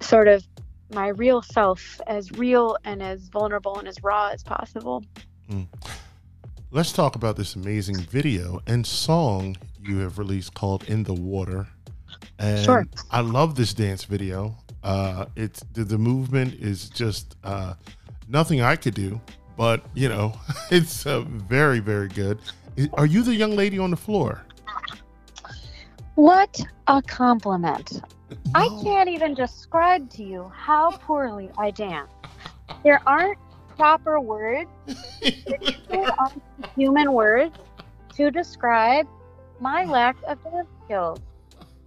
sort 0.00 0.28
of 0.28 0.46
my 0.92 1.08
real 1.08 1.40
self 1.42 2.00
as 2.06 2.30
real 2.32 2.76
and 2.84 3.02
as 3.02 3.28
vulnerable 3.28 3.78
and 3.78 3.88
as 3.88 4.02
raw 4.02 4.28
as 4.28 4.42
possible 4.42 5.02
Let's 6.70 6.92
talk 6.92 7.16
about 7.16 7.36
this 7.36 7.54
amazing 7.56 7.96
video 7.96 8.60
and 8.66 8.86
song 8.86 9.56
you 9.80 9.98
have 9.98 10.18
released 10.18 10.54
called 10.54 10.84
"In 10.84 11.02
the 11.02 11.14
Water." 11.14 11.66
And 12.38 12.64
Sure. 12.64 12.86
I 13.10 13.20
love 13.22 13.54
this 13.54 13.72
dance 13.74 14.04
video. 14.04 14.54
Uh, 14.82 15.26
it's 15.34 15.60
the, 15.72 15.84
the 15.84 15.98
movement 15.98 16.54
is 16.54 16.88
just 16.90 17.36
uh, 17.42 17.74
nothing 18.28 18.60
I 18.60 18.76
could 18.76 18.94
do, 18.94 19.20
but 19.56 19.82
you 19.94 20.08
know, 20.08 20.38
it's 20.70 21.06
uh, 21.06 21.20
very, 21.22 21.80
very 21.80 22.08
good. 22.08 22.38
Are 22.92 23.06
you 23.06 23.22
the 23.22 23.34
young 23.34 23.56
lady 23.56 23.78
on 23.78 23.90
the 23.90 23.96
floor? 23.96 24.42
what 26.16 26.60
a 26.88 27.00
compliment 27.02 28.02
i 28.56 28.66
can't 28.82 29.08
even 29.08 29.34
describe 29.34 30.10
to 30.10 30.24
you 30.24 30.50
how 30.52 30.90
poorly 30.90 31.48
i 31.58 31.70
dance 31.70 32.10
there 32.82 33.00
aren't 33.06 33.38
proper 33.78 34.20
words 34.20 34.70
human 36.76 37.12
words 37.12 37.56
to 38.14 38.30
describe 38.30 39.06
my 39.60 39.84
lack 39.84 40.16
of 40.28 40.38
dance 40.42 40.68
skills. 40.84 41.20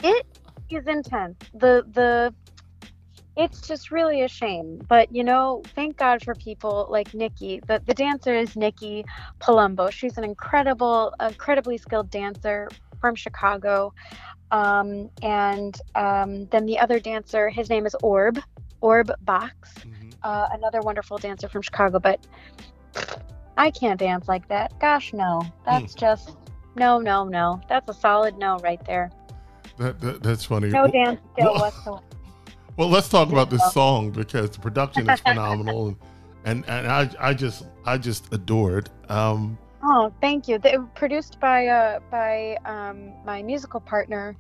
It 0.03 0.25
is 0.69 0.87
intense. 0.87 1.37
The 1.53 1.83
the 1.91 2.33
it's 3.35 3.61
just 3.61 3.91
really 3.91 4.21
a 4.21 4.27
shame. 4.27 4.79
But 4.87 5.13
you 5.13 5.23
know, 5.23 5.61
thank 5.75 5.97
God 5.97 6.23
for 6.23 6.35
people 6.35 6.87
like 6.89 7.13
Nikki. 7.13 7.61
The 7.67 7.81
the 7.85 7.93
dancer 7.93 8.33
is 8.33 8.55
Nikki 8.55 9.05
Palumbo. 9.39 9.91
She's 9.91 10.17
an 10.17 10.23
incredible, 10.23 11.13
incredibly 11.19 11.77
skilled 11.77 12.09
dancer 12.09 12.69
from 12.99 13.15
Chicago. 13.15 13.93
Um, 14.51 15.09
and 15.21 15.79
um, 15.95 16.45
then 16.47 16.65
the 16.65 16.79
other 16.79 16.99
dancer, 16.99 17.49
his 17.49 17.69
name 17.69 17.85
is 17.85 17.95
Orb, 18.01 18.39
Orb 18.81 19.11
Box 19.21 19.73
Mhm. 19.85 20.00
Uh, 20.23 20.47
another 20.51 20.81
wonderful 20.81 21.17
dancer 21.17 21.47
from 21.49 21.61
Chicago, 21.61 21.99
but 21.99 22.25
I 23.57 23.71
can't 23.71 23.99
dance 23.99 24.27
like 24.27 24.47
that. 24.49 24.77
Gosh, 24.79 25.13
no. 25.13 25.41
That's 25.65 25.93
just 25.93 26.37
no, 26.75 26.99
no, 26.99 27.25
no. 27.25 27.61
That's 27.67 27.89
a 27.89 27.93
solid 27.93 28.37
no 28.37 28.57
right 28.59 28.83
there. 28.85 29.11
That, 29.77 29.99
that, 30.01 30.23
that's 30.23 30.45
funny. 30.45 30.69
No 30.69 30.83
Well- 30.83 30.91
dance 30.91 31.21
skill 31.33 31.53
well- 31.53 31.61
whatsoever. 31.61 32.05
Well, 32.77 32.87
let's 32.87 33.09
talk 33.09 33.29
about 33.31 33.49
this 33.49 33.73
song 33.73 34.11
because 34.11 34.49
the 34.51 34.59
production 34.59 35.07
is 35.07 35.19
phenomenal, 35.19 35.87
and 36.45 36.65
and, 36.65 36.65
and 36.65 36.87
I 36.87 37.09
I 37.19 37.33
just 37.33 37.65
I 37.85 37.97
just 37.97 38.33
adore 38.33 38.77
it. 38.77 38.89
Um, 39.09 39.57
Oh, 39.83 40.13
thank 40.21 40.47
you. 40.47 40.59
They 40.59 40.77
were 40.77 40.85
produced 40.85 41.39
by 41.39 41.67
uh, 41.67 41.99
by 42.11 42.57
um, 42.65 43.11
my 43.25 43.41
musical 43.41 43.79
partner 43.79 44.35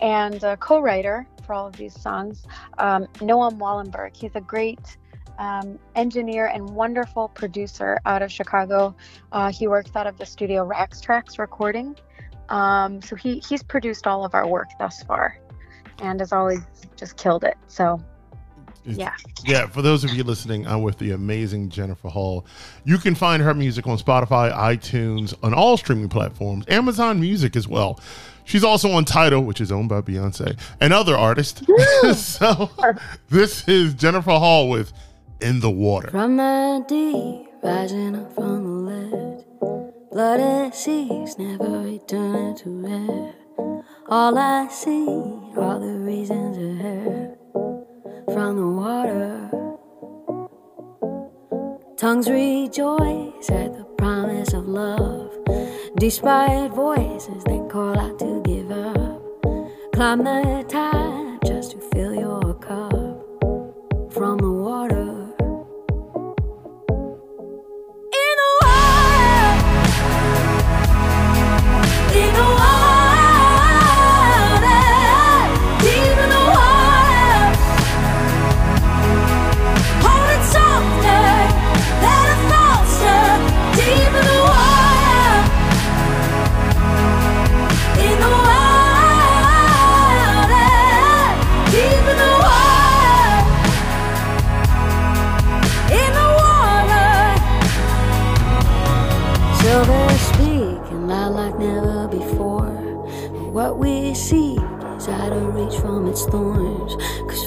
and 0.00 0.42
uh, 0.42 0.56
co-writer 0.56 1.26
for 1.46 1.54
all 1.54 1.66
of 1.66 1.76
these 1.76 1.98
songs, 1.98 2.44
um, 2.78 3.06
Noam 3.20 3.58
Wallenberg. 3.58 4.16
He's 4.16 4.34
a 4.34 4.40
great 4.40 4.96
um, 5.38 5.78
engineer 5.94 6.46
and 6.46 6.68
wonderful 6.70 7.28
producer 7.28 7.98
out 8.06 8.22
of 8.22 8.30
Chicago. 8.30 8.94
Uh, 9.32 9.50
he 9.50 9.68
works 9.68 9.90
out 9.94 10.06
of 10.06 10.18
the 10.18 10.26
studio 10.26 10.64
Rax 10.64 11.00
Trax 11.00 11.38
Recording. 11.38 11.96
Um, 12.48 13.02
so 13.02 13.16
he 13.16 13.40
he's 13.40 13.62
produced 13.62 14.06
all 14.06 14.24
of 14.24 14.34
our 14.34 14.46
work 14.46 14.68
thus 14.78 15.02
far, 15.02 15.38
and 15.98 16.20
has 16.20 16.32
always 16.32 16.60
just 16.96 17.16
killed 17.16 17.44
it. 17.44 17.56
So 17.66 18.00
yeah. 18.86 19.14
Yeah, 19.44 19.66
for 19.66 19.82
those 19.82 20.04
of 20.04 20.10
you 20.10 20.22
listening, 20.22 20.66
I'm 20.66 20.82
with 20.82 20.98
the 20.98 21.12
amazing 21.12 21.70
Jennifer 21.70 22.08
Hall. 22.08 22.46
You 22.84 22.98
can 22.98 23.14
find 23.14 23.42
her 23.42 23.54
music 23.54 23.86
on 23.86 23.98
Spotify, 23.98 24.52
iTunes, 24.52 25.34
on 25.42 25.52
all 25.54 25.76
streaming 25.76 26.08
platforms, 26.08 26.64
Amazon 26.68 27.20
Music 27.20 27.56
as 27.56 27.66
well. 27.66 28.00
She's 28.44 28.62
also 28.62 28.92
on 28.92 29.04
Tidal, 29.04 29.42
which 29.42 29.60
is 29.60 29.72
owned 29.72 29.88
by 29.88 30.00
Beyonce 30.02 30.56
and 30.80 30.92
other 30.92 31.16
artists. 31.16 31.62
so 32.14 32.70
this 33.28 33.66
is 33.68 33.94
Jennifer 33.94 34.30
Hall 34.30 34.68
with 34.68 34.92
"In 35.40 35.60
the 35.60 35.70
Water." 35.70 36.10
From 36.10 36.36
the 36.38 36.84
deep, 36.88 37.48
rising 37.62 38.16
up 38.16 38.32
from 38.34 38.64
the 38.64 38.90
lead. 38.90 39.44
Bloody 40.10 40.70
seas 40.72 41.38
never 41.38 41.80
return 41.80 42.54
to 42.56 42.86
air. 42.86 43.34
All 44.08 44.38
I 44.38 44.66
see 44.68 45.06
are 45.56 45.78
the 45.78 45.98
reasons 46.10 46.56
ahead 46.56 47.36
from 48.32 48.56
the 48.56 48.66
water. 48.66 49.50
Tongues 51.98 52.30
rejoice 52.30 53.50
at 53.50 53.76
the 53.76 53.84
promise 53.98 54.54
of 54.54 54.66
love, 54.66 55.32
despite 55.96 56.70
voices 56.72 57.44
that 57.44 57.68
call 57.68 57.98
out 57.98 58.18
to 58.20 58.40
give 58.42 58.70
up. 58.70 59.22
Climb 59.92 60.24
the 60.24 60.64
tide 60.68 61.38
just 61.44 61.72
to 61.72 61.78
fill 61.92 62.15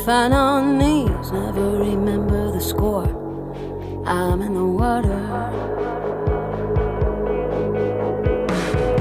Fine 0.10 0.34
on 0.34 0.80
knees 0.80 1.32
never 1.32 1.70
remember 1.70 2.52
the 2.52 2.60
score. 2.60 3.06
I'm 4.08 4.42
in 4.42 4.56
the 4.56 4.66
water. 4.66 5.22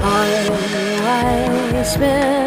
I 0.03 1.83
spilled 1.83 2.38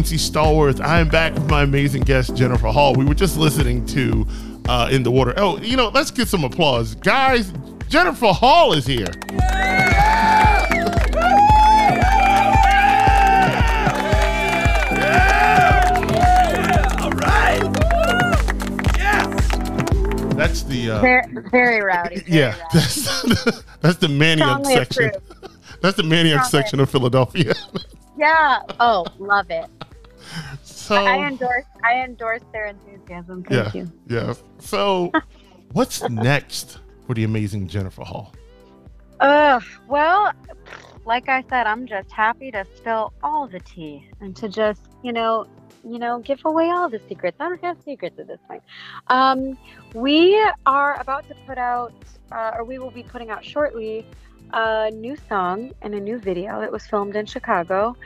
Quincy 0.00 0.16
Stallworth. 0.16 0.80
I 0.80 0.98
am 0.98 1.10
back 1.10 1.34
with 1.34 1.50
my 1.50 1.62
amazing 1.62 2.04
guest, 2.04 2.34
Jennifer 2.34 2.68
Hall. 2.68 2.94
We 2.94 3.04
were 3.04 3.12
just 3.12 3.36
listening 3.36 3.84
to 3.88 4.26
uh, 4.66 4.88
In 4.90 5.02
the 5.02 5.10
Water. 5.10 5.34
Oh, 5.36 5.58
you 5.58 5.76
know, 5.76 5.88
let's 5.90 6.10
get 6.10 6.26
some 6.26 6.42
applause. 6.42 6.94
Guys, 6.94 7.52
Jennifer 7.90 8.28
Hall 8.28 8.72
is 8.72 8.86
here. 8.86 9.04
That's 20.34 20.62
the 20.62 20.92
uh, 20.92 21.00
Very, 21.02 21.26
very 21.50 21.82
rowdy. 21.82 22.20
very 22.20 22.24
yeah. 22.26 22.46
rowdy. 22.52 22.62
That's 22.72 23.62
that's 23.82 23.98
the 23.98 24.08
maniac 24.08 24.64
section. 24.64 25.10
That's 25.82 25.98
the 25.98 26.04
maniac 26.04 26.46
section 26.46 26.80
of 26.80 26.88
Philadelphia. 26.88 27.52
Yeah. 28.20 28.58
Oh, 28.78 29.06
love 29.18 29.46
it. 29.48 29.64
So 30.90 31.04
I 31.04 31.26
endorse. 31.26 31.64
I 31.84 32.02
endorse 32.02 32.42
their 32.52 32.66
enthusiasm. 32.66 33.44
Thank 33.44 33.74
yeah, 33.74 33.80
you. 33.80 33.92
yeah. 34.08 34.34
So, 34.58 35.12
what's 35.72 36.02
next 36.10 36.78
for 37.06 37.14
the 37.14 37.24
amazing 37.24 37.68
Jennifer 37.68 38.02
Hall? 38.02 38.34
Uh, 39.20 39.60
well, 39.88 40.32
like 41.04 41.28
I 41.28 41.44
said, 41.48 41.66
I'm 41.66 41.86
just 41.86 42.10
happy 42.10 42.50
to 42.50 42.66
spill 42.76 43.12
all 43.22 43.46
the 43.46 43.60
tea 43.60 44.08
and 44.20 44.34
to 44.36 44.48
just, 44.48 44.82
you 45.04 45.12
know, 45.12 45.46
you 45.84 45.98
know, 45.98 46.18
give 46.18 46.40
away 46.44 46.70
all 46.70 46.88
the 46.88 47.00
secrets. 47.08 47.36
I 47.38 47.48
don't 47.48 47.62
have 47.62 47.78
secrets 47.84 48.18
at 48.18 48.26
this 48.26 48.40
point. 48.48 48.62
Um, 49.06 49.56
we 49.94 50.42
are 50.66 51.00
about 51.00 51.28
to 51.28 51.36
put 51.46 51.56
out, 51.56 51.94
uh, 52.32 52.52
or 52.56 52.64
we 52.64 52.78
will 52.78 52.90
be 52.90 53.02
putting 53.02 53.30
out 53.30 53.44
shortly, 53.44 54.04
a 54.52 54.90
new 54.90 55.16
song 55.28 55.72
and 55.82 55.94
a 55.94 56.00
new 56.00 56.18
video 56.18 56.60
that 56.60 56.72
was 56.72 56.84
filmed 56.84 57.14
in 57.14 57.24
Chicago, 57.24 57.96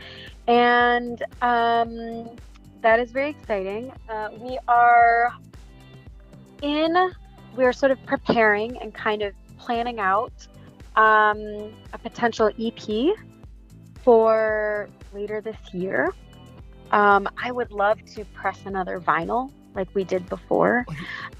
and 0.46 1.22
um, 1.40 2.28
that 2.84 3.00
is 3.00 3.10
very 3.12 3.30
exciting. 3.30 3.90
Uh, 4.10 4.28
we 4.38 4.58
are 4.68 5.32
in, 6.60 6.94
we 7.56 7.64
are 7.64 7.72
sort 7.72 7.90
of 7.90 7.98
preparing 8.04 8.76
and 8.76 8.92
kind 8.94 9.22
of 9.22 9.32
planning 9.58 9.98
out 10.00 10.46
um, 10.94 11.72
a 11.94 11.98
potential 12.02 12.50
EP 12.60 13.16
for 14.02 14.90
later 15.14 15.40
this 15.40 15.56
year. 15.72 16.12
Um, 16.92 17.26
I 17.42 17.50
would 17.52 17.72
love 17.72 18.04
to 18.16 18.24
press 18.26 18.60
another 18.66 19.00
vinyl 19.00 19.50
like 19.74 19.88
we 19.94 20.04
did 20.04 20.28
before. 20.28 20.84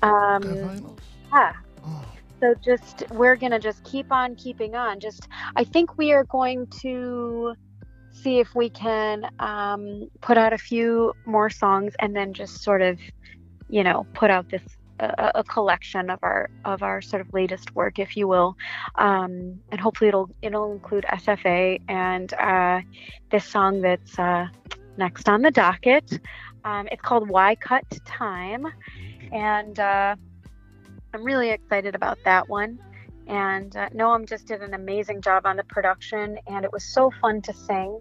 Um, 0.03 0.97
yeah. 1.31 1.53
Oh, 1.85 2.05
So 2.41 2.55
just 2.65 3.05
we're 3.11 3.37
gonna 3.37 3.61
just 3.61 3.85
keep 3.85 4.11
on 4.11 4.35
keeping 4.37 4.75
on. 4.75 4.99
Just 4.99 5.29
I 5.57 5.65
think 5.65 5.99
we 5.99 6.13
are 6.13 6.25
going 6.25 6.67
to 6.81 7.55
see 8.25 8.41
if 8.41 8.55
we 8.55 8.71
can 8.71 9.31
um, 9.39 10.11
put 10.23 10.39
out 10.39 10.53
a 10.53 10.59
few 10.59 11.13
more 11.27 11.51
songs 11.51 11.93
and 12.01 12.17
then 12.17 12.33
just 12.33 12.63
sort 12.63 12.83
of, 12.83 12.99
you 13.69 13.85
know, 13.85 14.07
put 14.15 14.31
out 14.31 14.49
this 14.49 14.63
a, 15.01 15.33
a 15.37 15.45
collection 15.45 16.09
of 16.11 16.19
our 16.23 16.49
of 16.65 16.83
our 16.83 17.03
sort 17.03 17.21
of 17.21 17.33
latest 17.35 17.75
work, 17.75 17.99
if 17.99 18.17
you 18.17 18.27
will, 18.27 18.57
um, 18.97 19.61
and 19.71 19.81
hopefully 19.81 20.09
it'll 20.09 20.31
it'll 20.43 20.73
include 20.73 21.05
SFA 21.05 21.81
and 21.89 22.33
uh, 22.35 22.81
this 23.31 23.45
song 23.45 23.81
that's 23.81 24.19
uh, 24.19 24.47
next 24.97 25.29
on 25.29 25.43
the 25.43 25.51
docket. 25.51 26.19
Um, 26.65 26.89
it's 26.91 27.03
called 27.03 27.29
"Why 27.29 27.57
Cut 27.57 27.85
Time," 28.05 28.67
and 29.33 29.79
uh, 29.79 30.17
I'm 31.13 31.25
really 31.25 31.51
excited 31.51 31.95
about 31.95 32.19
that 32.25 32.49
one. 32.49 32.79
And 33.27 33.75
uh, 33.77 33.89
Noam 33.91 34.29
just 34.29 34.47
did 34.47 34.63
an 34.63 34.75
amazing 34.75 35.23
job 35.23 35.47
on 35.47 35.57
the 35.57 35.65
production, 35.65 36.39
and 36.47 36.65
it 36.65 36.73
was 36.73 36.85
so 36.85 37.11
fun 37.21 37.43
to 37.43 37.53
sing. 37.53 38.01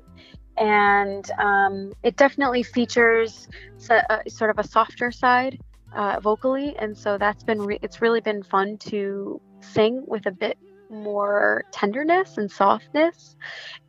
And 0.57 1.29
um, 1.39 1.93
it 2.03 2.15
definitely 2.15 2.63
features 2.63 3.47
so, 3.77 3.95
uh, 4.09 4.19
sort 4.27 4.49
of 4.49 4.59
a 4.59 4.67
softer 4.67 5.11
side 5.11 5.59
uh, 5.95 6.19
vocally, 6.19 6.75
and 6.77 6.97
so 6.97 7.17
that's 7.17 7.43
been 7.43 7.61
re- 7.61 7.79
it's 7.81 8.01
really 8.01 8.21
been 8.21 8.43
fun 8.43 8.77
to 8.89 9.41
sing 9.61 10.03
with 10.07 10.25
a 10.25 10.31
bit 10.31 10.57
more 10.89 11.63
tenderness 11.71 12.37
and 12.37 12.51
softness, 12.51 13.35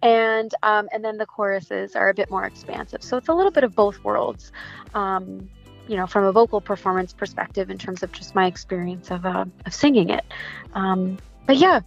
and 0.03 0.55
um, 0.63 0.89
and 0.93 1.05
then 1.05 1.19
the 1.19 1.27
choruses 1.27 1.95
are 1.97 2.09
a 2.09 2.15
bit 2.15 2.31
more 2.31 2.45
expansive. 2.45 3.03
So 3.03 3.17
it's 3.17 3.29
a 3.29 3.35
little 3.35 3.53
bit 3.53 3.65
of 3.65 3.75
both 3.75 4.03
worlds. 4.05 4.53
Um, 4.95 5.51
you 5.89 5.97
know, 5.97 6.07
from 6.07 6.25
a 6.25 6.33
vocal 6.33 6.61
performance 6.61 7.13
perspective, 7.13 7.71
in 7.71 7.79
terms 7.79 8.03
of 8.03 8.13
just 8.13 8.35
my 8.35 8.47
experience 8.47 9.11
of 9.11 9.25
uh, 9.27 9.45
of 9.67 9.75
singing 9.75 10.11
it. 10.11 10.25
Um, 10.75 11.19
but 11.47 11.57
yeah, 11.57 11.81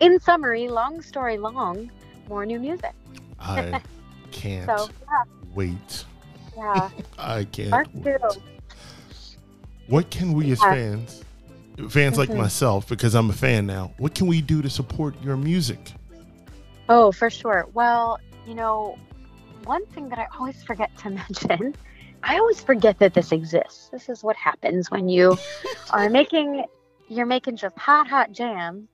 in 0.00 0.20
summary, 0.20 0.68
long 0.68 1.00
story 1.00 1.38
long, 1.38 1.90
more 2.28 2.44
new 2.44 2.58
music. 2.60 2.92
I 3.38 3.80
can't 4.30 4.66
So 4.78 4.88
yeah, 5.00 5.22
wait. 5.54 6.04
yeah, 6.56 6.90
I 7.18 7.44
can't. 7.44 7.70
part 7.70 7.88
wait. 7.94 8.04
two. 8.04 8.40
What 9.86 10.10
can 10.10 10.32
we 10.32 10.50
as 10.52 10.60
fans, 10.60 11.22
fans 11.90 12.16
like 12.16 12.30
Mhm. 12.30 12.36
myself, 12.38 12.88
because 12.88 13.14
I'm 13.14 13.28
a 13.30 13.34
fan 13.34 13.66
now, 13.66 13.92
what 13.98 14.14
can 14.14 14.26
we 14.26 14.40
do 14.40 14.62
to 14.62 14.70
support 14.70 15.14
your 15.22 15.36
music? 15.36 15.92
Oh, 16.88 17.12
for 17.12 17.28
sure. 17.30 17.66
Well, 17.74 18.18
you 18.46 18.54
know, 18.54 18.96
one 19.64 19.84
thing 19.86 20.08
that 20.08 20.18
I 20.18 20.26
always 20.38 20.62
forget 20.62 20.90
to 20.98 21.10
mention, 21.50 21.74
I 22.26 22.38
always 22.38 22.60
forget 22.60 22.98
that 23.00 23.12
this 23.12 23.32
exists. 23.32 23.90
This 23.90 24.08
is 24.08 24.24
what 24.24 24.34
happens 24.36 24.90
when 24.90 25.08
you 25.08 25.36
are 25.90 26.08
making 26.20 26.64
you're 27.08 27.26
making 27.26 27.56
just 27.56 27.76
hot 27.78 28.08
hot 28.08 28.32
jam, 28.32 28.88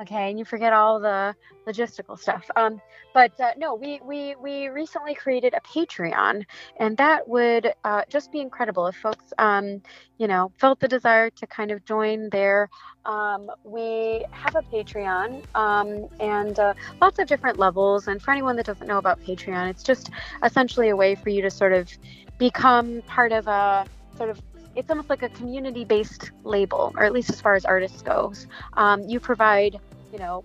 okay, 0.00 0.30
and 0.30 0.38
you 0.38 0.44
forget 0.44 0.72
all 0.72 1.00
the 1.00 1.34
logistical 1.66 2.16
stuff. 2.16 2.48
Um, 2.54 2.80
but 3.12 3.38
uh, 3.40 3.50
no, 3.56 3.74
we 3.74 4.00
we 4.04 4.36
we 4.40 4.68
recently 4.68 5.14
created 5.14 5.54
a 5.54 5.60
Patreon, 5.60 6.44
and 6.78 6.96
that 6.98 7.28
would 7.28 7.72
uh, 7.82 8.02
just 8.08 8.30
be 8.30 8.40
incredible 8.40 8.86
if 8.86 8.94
folks, 8.94 9.32
um, 9.38 9.82
you 10.18 10.28
know, 10.28 10.52
felt 10.56 10.78
the 10.78 10.86
desire 10.86 11.30
to 11.30 11.46
kind 11.48 11.72
of 11.72 11.84
join 11.84 12.28
there. 12.30 12.70
Um, 13.04 13.50
we 13.64 14.24
have 14.30 14.54
a 14.54 14.62
Patreon, 14.62 15.42
um, 15.56 16.08
and 16.20 16.56
uh, 16.60 16.74
lots 17.00 17.18
of 17.18 17.26
different 17.26 17.58
levels. 17.58 18.06
And 18.06 18.22
for 18.22 18.30
anyone 18.30 18.54
that 18.54 18.66
doesn't 18.66 18.86
know 18.86 18.98
about 18.98 19.20
Patreon, 19.20 19.68
it's 19.68 19.82
just 19.82 20.10
essentially 20.44 20.90
a 20.90 20.96
way 20.96 21.16
for 21.16 21.30
you 21.30 21.42
to 21.42 21.50
sort 21.50 21.72
of 21.72 21.90
become 22.38 23.02
part 23.02 23.32
of 23.32 23.46
a 23.46 23.86
sort 24.16 24.30
of 24.30 24.40
it's 24.76 24.90
almost 24.90 25.10
like 25.10 25.22
a 25.24 25.28
community 25.30 25.84
based 25.84 26.30
label, 26.44 26.92
or 26.96 27.02
at 27.02 27.12
least 27.12 27.30
as 27.30 27.40
far 27.40 27.54
as 27.54 27.64
artists 27.64 28.00
goes. 28.00 28.46
Um, 28.74 29.02
you 29.02 29.18
provide, 29.18 29.80
you 30.12 30.20
know, 30.20 30.44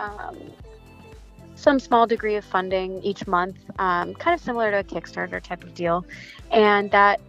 um, 0.00 0.36
some 1.54 1.78
small 1.78 2.06
degree 2.08 2.34
of 2.34 2.44
funding 2.44 3.00
each 3.04 3.26
month, 3.28 3.56
um, 3.78 4.14
kind 4.14 4.34
of 4.34 4.40
similar 4.40 4.72
to 4.72 4.78
a 4.78 4.84
Kickstarter 4.84 5.40
type 5.40 5.62
of 5.62 5.74
deal, 5.74 6.04
and 6.50 6.90
that 6.90 7.20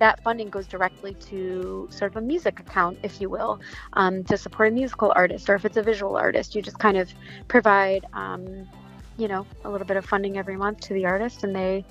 that 0.00 0.20
funding 0.24 0.48
goes 0.48 0.66
directly 0.66 1.14
to 1.14 1.86
sort 1.90 2.10
of 2.10 2.16
a 2.16 2.20
music 2.22 2.58
account, 2.58 2.98
if 3.02 3.20
you 3.20 3.28
will, 3.28 3.60
um, 3.92 4.24
to 4.24 4.36
support 4.36 4.68
a 4.68 4.70
musical 4.72 5.12
artist, 5.14 5.48
or 5.48 5.54
if 5.54 5.64
it's 5.64 5.76
a 5.76 5.82
visual 5.82 6.16
artist, 6.16 6.54
you 6.54 6.62
just 6.62 6.78
kind 6.78 6.96
of 6.96 7.12
provide, 7.48 8.06
um, 8.14 8.66
you 9.18 9.28
know, 9.28 9.46
a 9.64 9.70
little 9.70 9.86
bit 9.86 9.98
of 9.98 10.04
funding 10.04 10.38
every 10.38 10.56
month 10.56 10.80
to 10.80 10.94
the 10.94 11.04
artist, 11.04 11.44
and 11.44 11.54
they 11.54 11.84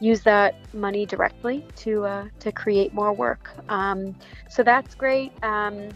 use 0.00 0.22
that 0.22 0.54
money 0.74 1.06
directly 1.06 1.64
to 1.76 2.04
uh, 2.04 2.24
to 2.40 2.52
create 2.52 2.92
more 2.92 3.12
work. 3.12 3.50
Um, 3.68 4.14
so 4.48 4.62
that's 4.62 4.94
great. 4.94 5.32
Um, 5.42 5.88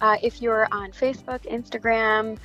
uh, 0.00 0.16
if 0.22 0.42
you're 0.42 0.68
on 0.72 0.92
Facebook, 0.92 1.42
Instagram, 1.50 2.38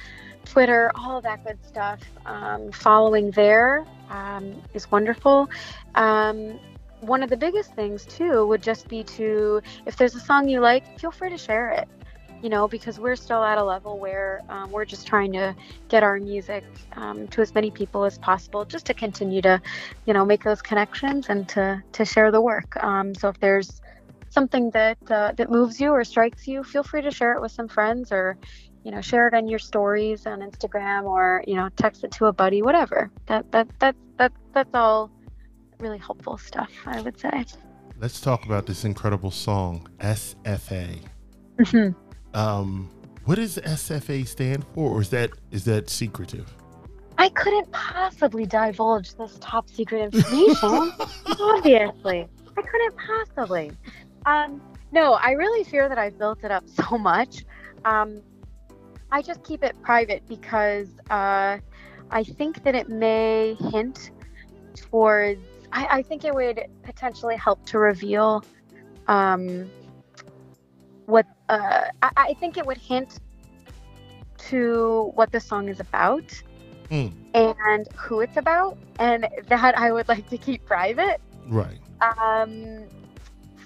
Twitter, 0.46 0.92
all 0.96 1.22
that 1.22 1.44
good 1.44 1.58
stuff, 1.66 2.00
um, 2.26 2.72
following 2.72 3.32
there 3.32 3.86
um, 4.10 4.62
is 4.74 4.90
wonderful. 4.92 5.50
Um, 5.96 6.60
one 7.02 7.24
of 7.24 7.30
the 7.30 7.38
biggest 7.38 7.74
things 7.74 8.06
too 8.06 8.46
would 8.48 8.62
just 8.62 8.88
be 8.88 9.04
to, 9.04 9.62
if 9.86 9.96
there's 9.96 10.16
a 10.16 10.20
song 10.20 10.50
you 10.50 10.60
like, 10.60 11.00
feel 11.00 11.12
free 11.12 11.30
to 11.30 11.38
share 11.38 11.72
it. 11.72 11.88
You 12.42 12.50
know, 12.50 12.68
because 12.68 13.00
we're 13.00 13.18
still 13.18 13.44
at 13.44 13.58
a 13.58 13.64
level 13.64 14.00
where 14.00 14.42
um, 14.48 14.72
we're 14.72 14.86
just 14.86 15.06
trying 15.06 15.34
to 15.34 15.54
get 15.90 16.04
our 16.04 16.18
music 16.20 16.64
um, 16.94 17.28
to 17.30 17.42
as 17.42 17.54
many 17.54 17.70
people 17.70 18.06
as 18.06 18.18
possible, 18.18 18.64
just 18.64 18.86
to 18.86 18.94
continue 18.94 19.42
to, 19.42 19.62
you 20.06 20.14
know, 20.14 20.24
make 20.24 20.44
those 20.44 20.62
connections 20.62 21.28
and 21.30 21.50
to 21.50 21.84
to 21.92 22.06
share 22.06 22.32
the 22.32 22.40
work. 22.40 22.82
Um, 22.82 23.14
so 23.14 23.28
if 23.28 23.40
there's 23.40 23.82
something 24.30 24.70
that 24.72 24.98
uh, 25.10 25.34
that 25.34 25.50
moves 25.50 25.82
you 25.82 25.90
or 25.92 26.04
strikes 26.04 26.48
you, 26.48 26.64
feel 26.64 26.84
free 26.84 27.02
to 27.02 27.12
share 27.12 27.34
it 27.34 27.42
with 27.42 27.52
some 27.52 27.68
friends 27.68 28.12
or, 28.12 28.38
you 28.84 28.92
know, 28.92 29.02
share 29.02 29.28
it 29.28 29.34
on 29.34 29.48
your 29.48 29.60
stories 29.60 30.26
on 30.26 30.40
Instagram 30.40 31.04
or 31.04 31.44
you 31.46 31.56
know, 31.56 31.68
text 31.76 32.04
it 32.04 32.12
to 32.12 32.28
a 32.28 32.34
buddy, 32.34 32.62
whatever. 32.62 33.12
That 33.26 33.52
that 33.52 33.68
that 33.80 33.96
that 34.18 34.32
that's 34.54 34.74
all 34.74 35.12
really 35.80 35.98
helpful 35.98 36.38
stuff, 36.38 36.72
I 36.86 37.02
would 37.02 37.20
say. 37.20 37.46
Let's 38.00 38.22
talk 38.22 38.46
about 38.46 38.66
this 38.66 38.86
incredible 38.86 39.32
song, 39.32 39.88
SFA. 40.00 41.00
Mhm. 41.58 41.96
Um, 42.34 42.90
what 43.26 43.36
does 43.36 43.58
SFA 43.58 44.28
stand 44.28 44.66
for, 44.74 44.92
or 44.92 45.02
is 45.02 45.10
that 45.10 45.32
is 45.52 45.66
that 45.66 45.90
secretive? 45.90 46.52
I 47.18 47.30
couldn't 47.30 47.70
possibly 47.72 48.46
divulge 48.46 49.16
this 49.16 49.38
top 49.42 49.70
secret 49.70 50.02
information. 50.02 50.94
Obviously, 51.40 52.28
I 52.58 52.62
couldn't 52.62 52.96
possibly. 52.96 53.72
Um, 54.26 54.62
no, 54.92 55.14
I 55.14 55.32
really 55.32 55.64
fear 55.64 55.90
that 55.90 55.98
I've 55.98 56.18
built 56.18 56.44
it 56.44 56.52
up 56.52 56.64
so 56.68 56.98
much. 56.98 57.46
Um, 57.86 58.22
I 59.12 59.22
just 59.22 59.44
keep 59.44 59.64
it 59.64 59.76
private 59.82 60.24
because 60.28 60.88
uh, 61.10 61.58
I 62.12 62.24
think 62.24 62.64
that 62.64 62.76
it 62.76 62.90
may 62.90 63.56
hint 63.72 64.12
towards. 64.76 65.44
I, 65.72 65.88
I 65.98 66.02
think 66.04 66.26
it 66.26 66.34
would 66.34 66.66
potentially 66.84 67.36
help 67.36 67.66
to 67.68 67.80
reveal 67.80 68.44
um, 69.08 69.70
what. 71.06 71.26
Uh, 71.50 71.86
I, 72.04 72.12
I 72.16 72.34
think 72.40 72.58
it 72.58 72.66
would 72.66 72.78
hint 72.78 73.18
to 74.50 75.12
what 75.16 75.32
the 75.32 75.40
song 75.40 75.68
is 75.68 75.80
about 75.80 76.24
Hmm. 76.90 77.08
and 77.34 77.88
who 77.96 78.22
it's 78.22 78.38
about, 78.38 78.78
and 79.00 79.28
that 79.48 79.78
I 79.78 79.92
would 79.92 80.08
like 80.08 80.28
to 80.30 80.38
keep 80.38 80.66
private 80.66 81.20
Right. 81.48 81.80
um, 82.02 82.86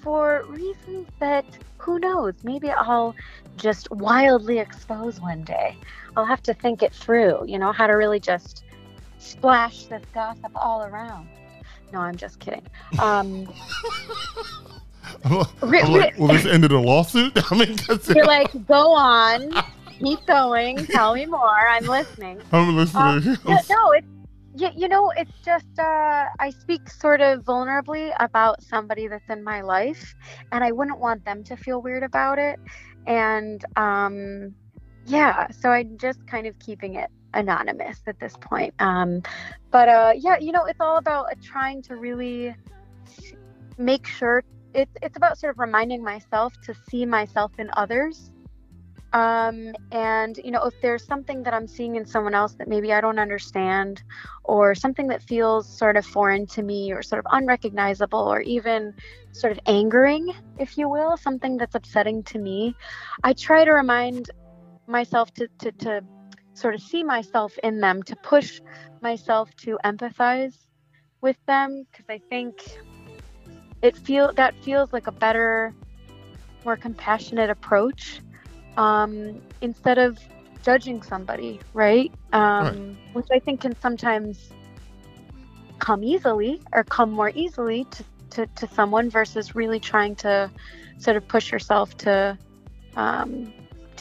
for 0.02 0.44
reasons 0.50 1.08
that 1.20 1.46
who 1.78 2.00
knows, 2.00 2.34
maybe 2.44 2.70
I'll 2.72 3.16
just 3.58 3.90
wildly 3.92 4.60
expose 4.60 5.20
one 5.22 5.44
day. 5.44 5.76
I'll 6.16 6.26
have 6.26 6.42
to 6.44 6.54
think 6.54 6.82
it 6.84 6.94
through, 6.94 7.46
you 7.48 7.58
know, 7.60 7.72
how 7.72 7.88
to 7.88 7.94
really 7.94 8.20
just 8.20 8.64
splash 9.20 9.86
this 9.86 10.04
gossip 10.14 10.52
all 10.56 10.84
around. 10.84 11.28
No, 11.94 12.00
I'm 12.00 12.16
just 12.16 12.40
kidding. 12.40 12.66
Um, 13.00 13.48
like, 15.62 16.18
will 16.18 16.28
this 16.28 16.46
end 16.46 16.66
in 16.66 16.72
a 16.72 16.82
lawsuit? 16.82 17.34
I 17.52 17.58
mean, 17.58 17.78
you're 18.16 18.26
like, 18.26 18.66
go 18.68 18.94
on, 18.94 19.52
keep 20.00 20.26
going, 20.26 20.86
tell 20.88 21.14
me 21.14 21.26
more. 21.26 21.68
I'm 21.68 21.86
listening. 21.86 22.42
I'm 22.52 22.76
listening. 22.76 23.38
No, 23.46 23.60
no, 23.70 23.92
it's 23.92 24.08
you, 24.56 24.70
you 24.76 24.88
know, 24.88 25.12
it's 25.18 25.32
just 25.44 25.80
uh, 25.80 26.26
I 26.40 26.52
speak 26.52 26.90
sort 26.90 27.22
of 27.22 27.42
vulnerably 27.42 28.14
about 28.20 28.62
somebody 28.62 29.08
that's 29.08 29.28
in 29.30 29.44
my 29.44 29.62
life, 29.62 30.14
and 30.52 30.64
I 30.64 30.72
wouldn't 30.72 31.00
want 31.00 31.26
them 31.26 31.44
to 31.46 31.58
feel 31.58 31.82
weird 31.82 32.04
about 32.04 32.38
it. 32.38 32.60
And 33.08 33.64
um, 33.76 34.54
yeah, 35.06 35.50
so 35.52 35.70
I'm 35.70 35.98
just 35.98 36.26
kind 36.28 36.48
of 36.48 36.58
keeping 36.60 36.96
it 36.96 37.10
anonymous 37.34 38.02
at 38.08 38.20
this 38.20 38.36
point. 38.40 38.74
Um, 38.80 39.24
but 39.72 39.90
uh, 39.90 40.14
yeah, 40.16 40.38
you 40.38 40.52
know, 40.52 40.66
it's 40.66 40.80
all 40.80 40.98
about 40.98 41.32
uh, 41.32 41.36
trying 41.42 41.82
to 41.84 41.96
really 41.96 42.56
make 43.78 44.06
sure 44.06 44.44
it's 44.74 44.96
it's 45.02 45.18
about 45.18 45.38
sort 45.38 45.52
of 45.52 45.60
reminding 45.60 46.04
myself 46.04 46.54
to 46.64 46.74
see 46.90 47.06
myself 47.06 47.52
in 47.58 47.70
others. 47.74 48.32
Um, 49.14 49.76
and 49.92 50.40
you 50.44 50.50
know 50.50 50.64
if 50.64 50.74
there's 50.82 51.06
something 51.06 51.44
that 51.44 51.54
i'm 51.54 51.68
seeing 51.68 51.98
in 51.98 52.04
someone 52.04 52.34
else 52.34 52.56
that 52.56 52.68
maybe 52.68 52.92
i 52.92 53.00
don't 53.00 53.20
understand 53.20 54.02
or 54.44 54.74
something 54.74 55.06
that 55.10 55.22
feels 55.22 55.70
sort 55.70 55.98
of 55.98 56.04
foreign 56.04 56.48
to 56.48 56.64
me 56.64 56.92
or 56.92 57.04
sort 57.04 57.20
of 57.20 57.28
unrecognizable 57.32 58.20
or 58.20 58.42
even 58.42 58.92
sort 59.32 59.52
of 59.52 59.60
angering 59.68 60.34
if 60.58 60.80
you 60.80 60.90
will 60.90 61.16
something 61.16 61.58
that's 61.58 61.76
upsetting 61.76 62.24
to 62.24 62.40
me 62.40 62.76
i 63.24 63.34
try 63.34 63.64
to 63.64 63.72
remind 63.72 64.32
myself 64.88 65.32
to 65.36 65.48
to, 65.60 65.72
to 65.74 66.04
sort 66.56 66.74
of 66.74 66.82
see 66.82 67.04
myself 67.04 67.56
in 67.62 67.80
them 67.82 68.02
to 68.02 68.16
push 68.16 68.62
myself 69.02 69.56
to 69.58 69.78
empathize 69.86 70.58
with 71.22 71.38
them 71.46 71.86
because 71.92 72.06
i 72.10 72.20
think 72.32 72.56
it 73.84 73.96
feel 73.98 74.32
that 74.34 74.56
feels 74.64 74.92
like 74.94 75.06
a 75.08 75.12
better 75.12 75.74
more 76.66 76.78
compassionate 76.78 77.50
approach 77.50 78.22
um, 78.78 79.42
instead 79.62 80.00
of 80.00 80.18
judging 80.64 81.04
somebody, 81.04 81.60
right? 81.74 82.12
Um, 82.32 82.98
Which 83.12 83.28
I 83.32 83.40
think 83.40 83.62
can 83.62 83.78
sometimes 83.80 84.50
come 85.80 86.04
easily 86.04 86.62
or 86.72 86.86
come 86.86 87.12
more 87.12 87.32
easily 87.36 87.84
to, 87.84 88.04
to, 88.32 88.48
to 88.48 88.68
someone 88.68 89.10
versus 89.10 89.54
really 89.54 89.82
trying 89.82 90.16
to 90.16 90.50
sort 90.98 91.18
of 91.18 91.28
push 91.28 91.52
yourself 91.52 91.98
to 91.98 92.38
um, 92.96 93.52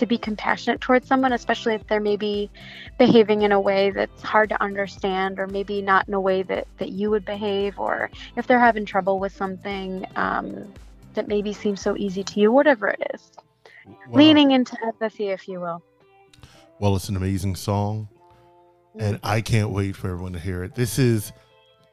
to 0.02 0.06
be 0.06 0.18
compassionate 0.18 0.80
towards 0.80 1.06
someone, 1.06 1.32
especially 1.32 1.74
if 1.74 1.86
they're 1.86 2.00
maybe 2.00 2.50
behaving 2.98 3.42
in 3.42 3.52
a 3.52 3.60
way 3.60 3.90
that's 3.90 4.20
hard 4.20 4.48
to 4.48 4.60
understand 4.60 5.38
or 5.38 5.46
maybe 5.46 5.80
not 5.80 6.08
in 6.08 6.14
a 6.14 6.20
way 6.20 6.42
that, 6.42 6.66
that 6.78 6.90
you 6.90 7.08
would 7.08 7.24
behave 7.24 7.78
or 7.78 8.10
if 8.36 8.48
they're 8.48 8.58
having 8.58 8.84
trouble 8.84 9.20
with 9.20 9.34
something. 9.34 10.04
Um, 10.16 10.72
that 11.14 11.28
maybe 11.28 11.52
seems 11.52 11.80
so 11.80 11.96
easy 11.96 12.24
to 12.24 12.40
you, 12.40 12.50
whatever 12.50 12.88
it 12.88 13.02
is. 13.14 13.32
Wow. 13.86 13.94
Leaning 14.12 14.52
into 14.52 14.76
empathy, 14.84 15.28
if 15.28 15.48
you 15.48 15.60
will. 15.60 15.82
Well, 16.78 16.96
it's 16.96 17.08
an 17.08 17.16
amazing 17.16 17.56
song, 17.56 18.08
and 18.98 19.20
I 19.22 19.40
can't 19.40 19.70
wait 19.70 19.94
for 19.94 20.08
everyone 20.08 20.32
to 20.32 20.40
hear 20.40 20.64
it. 20.64 20.74
This 20.74 20.98
is 20.98 21.32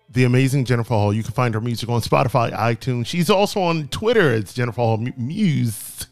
the 0.10 0.24
amazing 0.24 0.66
Jennifer 0.66 0.94
Hall. 0.94 1.14
You 1.14 1.24
can 1.24 1.34
find 1.34 1.54
her 1.54 1.62
music 1.62 1.90
on 1.90 2.02
Spotify, 2.02 2.52
iTunes. 2.54 3.08
She's 3.08 3.30
also 3.30 3.62
on 3.62 3.88
Twitter. 3.90 4.34
It's 4.34 4.54
Jennifer 4.54 4.82
Hall 4.82 4.98
Muse. 5.18 6.08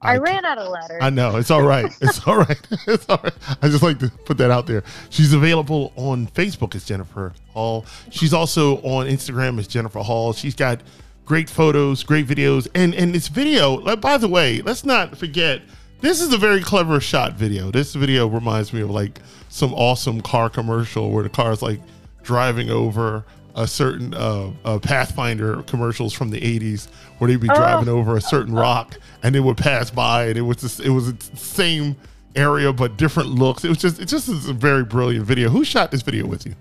I, 0.00 0.14
I 0.14 0.18
ran 0.18 0.44
out 0.44 0.58
of 0.58 0.70
letters. 0.70 0.98
I 1.00 1.10
know 1.10 1.36
it's 1.36 1.50
all 1.50 1.62
right. 1.62 1.86
It's 2.00 2.26
all 2.26 2.36
right. 2.36 2.60
It's 2.86 3.08
all 3.08 3.20
right. 3.22 3.32
I 3.62 3.68
just 3.68 3.82
like 3.82 3.98
to 3.98 4.10
put 4.24 4.38
that 4.38 4.50
out 4.50 4.66
there. 4.66 4.84
She's 5.10 5.32
available 5.32 5.92
on 5.96 6.28
Facebook 6.28 6.74
as 6.74 6.84
Jennifer 6.84 7.32
Hall. 7.52 7.84
She's 8.10 8.32
also 8.32 8.76
on 8.78 9.06
Instagram 9.06 9.58
as 9.58 9.66
Jennifer 9.66 10.00
Hall. 10.00 10.32
She's 10.32 10.54
got 10.54 10.80
great 11.24 11.50
photos, 11.50 12.02
great 12.02 12.26
videos, 12.26 12.68
and 12.74 12.94
and 12.94 13.14
this 13.14 13.28
video. 13.28 13.80
Uh, 13.84 13.96
by 13.96 14.18
the 14.18 14.28
way, 14.28 14.62
let's 14.62 14.84
not 14.84 15.16
forget. 15.16 15.62
This 16.00 16.20
is 16.20 16.32
a 16.32 16.38
very 16.38 16.62
clever 16.62 17.00
shot 17.00 17.32
video. 17.32 17.72
This 17.72 17.94
video 17.94 18.28
reminds 18.28 18.72
me 18.72 18.82
of 18.82 18.90
like 18.90 19.20
some 19.48 19.74
awesome 19.74 20.20
car 20.20 20.48
commercial 20.48 21.10
where 21.10 21.24
the 21.24 21.28
car 21.28 21.50
is 21.50 21.60
like 21.60 21.80
driving 22.22 22.70
over 22.70 23.24
a 23.58 23.66
certain 23.66 24.14
uh, 24.14 24.50
uh, 24.64 24.78
Pathfinder 24.78 25.62
commercials 25.64 26.12
from 26.14 26.30
the 26.30 26.40
80s 26.40 26.88
where 27.18 27.28
they'd 27.28 27.40
be 27.40 27.48
Oh. 27.50 27.54
driving 27.54 27.88
over 27.88 28.16
a 28.16 28.20
certain 28.20 28.54
rock 28.54 28.96
and 29.22 29.34
it 29.36 29.40
would 29.40 29.56
pass 29.56 29.90
by 29.90 30.26
and 30.26 30.38
it 30.38 30.42
was 30.42 30.58
just, 30.58 30.80
it 30.80 30.90
was 30.90 31.12
the 31.12 31.36
same 31.36 31.96
area 32.36 32.72
but 32.72 32.96
different 32.96 33.30
looks. 33.30 33.64
It 33.64 33.68
was 33.68 33.78
just 33.78 34.00
it 34.00 34.06
just 34.06 34.28
is 34.28 34.48
a 34.48 34.52
very 34.52 34.84
brilliant 34.84 35.26
video. 35.26 35.48
Who 35.48 35.64
shot 35.64 35.90
this 35.90 36.02
video 36.02 36.26
with 36.26 36.46
you? 36.46 36.54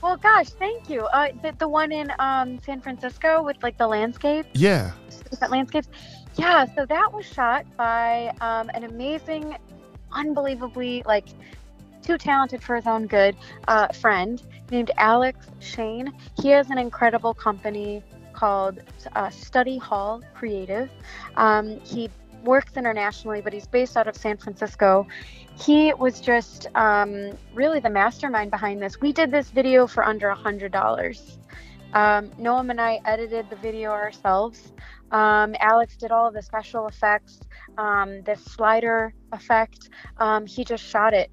Well, 0.00 0.16
gosh, 0.16 0.50
thank 0.50 0.88
you. 0.90 1.02
Uh, 1.06 1.28
the, 1.42 1.54
the 1.58 1.68
one 1.68 1.92
in 1.92 2.12
um, 2.18 2.58
San 2.64 2.80
Francisco 2.80 3.42
with 3.42 3.56
like 3.62 3.78
the 3.78 3.86
landscape, 3.86 4.46
Yeah. 4.54 4.92
different 5.30 5.52
landscapes. 5.52 5.88
Yeah, 6.36 6.66
so 6.74 6.86
that 6.86 7.12
was 7.12 7.24
shot 7.26 7.66
by 7.76 8.32
um, 8.40 8.70
an 8.74 8.84
amazing, 8.84 9.56
unbelievably 10.12 11.02
like 11.06 11.26
too 12.02 12.18
talented 12.18 12.62
for 12.62 12.76
his 12.76 12.86
own 12.86 13.06
good 13.06 13.36
uh, 13.68 13.88
friend 13.88 14.42
named 14.72 14.90
Alex 14.96 15.46
Shane. 15.60 16.12
He 16.40 16.48
has 16.48 16.70
an 16.70 16.78
incredible 16.78 17.34
company 17.34 18.02
called 18.32 18.80
uh, 19.14 19.30
Study 19.30 19.78
Hall 19.78 20.22
Creative. 20.34 20.90
Um, 21.36 21.78
he 21.80 22.10
works 22.42 22.76
internationally, 22.76 23.40
but 23.40 23.52
he's 23.52 23.66
based 23.66 23.96
out 23.96 24.08
of 24.08 24.16
San 24.16 24.36
Francisco. 24.36 25.06
He 25.56 25.92
was 25.92 26.20
just 26.20 26.66
um, 26.74 27.38
really 27.54 27.78
the 27.78 27.90
mastermind 27.90 28.50
behind 28.50 28.82
this. 28.82 29.00
We 29.00 29.12
did 29.12 29.30
this 29.30 29.50
video 29.50 29.86
for 29.86 30.04
under 30.04 30.28
a 30.28 30.34
hundred 30.34 30.72
dollars. 30.72 31.38
Um, 31.92 32.30
Noam 32.30 32.70
and 32.70 32.80
I 32.80 33.00
edited 33.04 33.50
the 33.50 33.56
video 33.56 33.90
ourselves. 33.90 34.72
Um, 35.10 35.54
Alex 35.60 35.96
did 35.96 36.10
all 36.10 36.32
the 36.32 36.40
special 36.40 36.88
effects, 36.88 37.40
um, 37.76 38.22
the 38.22 38.34
slider 38.34 39.12
effect. 39.32 39.90
Um, 40.16 40.46
he 40.46 40.64
just 40.64 40.82
shot 40.82 41.12
it 41.12 41.30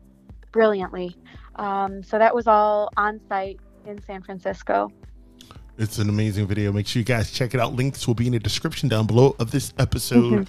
brilliantly. 0.51 1.15
Um, 1.59 2.01
so 2.01 2.17
that 2.17 2.33
was 2.33 2.47
all 2.47 2.89
on 2.95 3.19
site 3.27 3.59
in 3.85 4.01
San 4.01 4.23
Francisco. 4.23 4.91
It's 5.77 5.97
an 5.97 6.09
amazing 6.09 6.47
video. 6.47 6.71
Make 6.71 6.87
sure 6.87 6.99
you 6.99 7.05
guys 7.05 7.31
check 7.31 7.53
it 7.53 7.59
out. 7.59 7.73
Links 7.73 8.07
will 8.07 8.15
be 8.15 8.27
in 8.27 8.33
the 8.33 8.39
description 8.39 8.87
down 8.89 9.05
below 9.05 9.35
of 9.39 9.51
this 9.51 9.73
episode. 9.77 10.47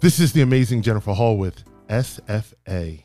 This 0.00 0.20
is 0.20 0.32
the 0.32 0.42
amazing 0.42 0.82
Jennifer 0.82 1.12
Hall 1.12 1.36
with 1.36 1.64
SFA. 1.88 3.02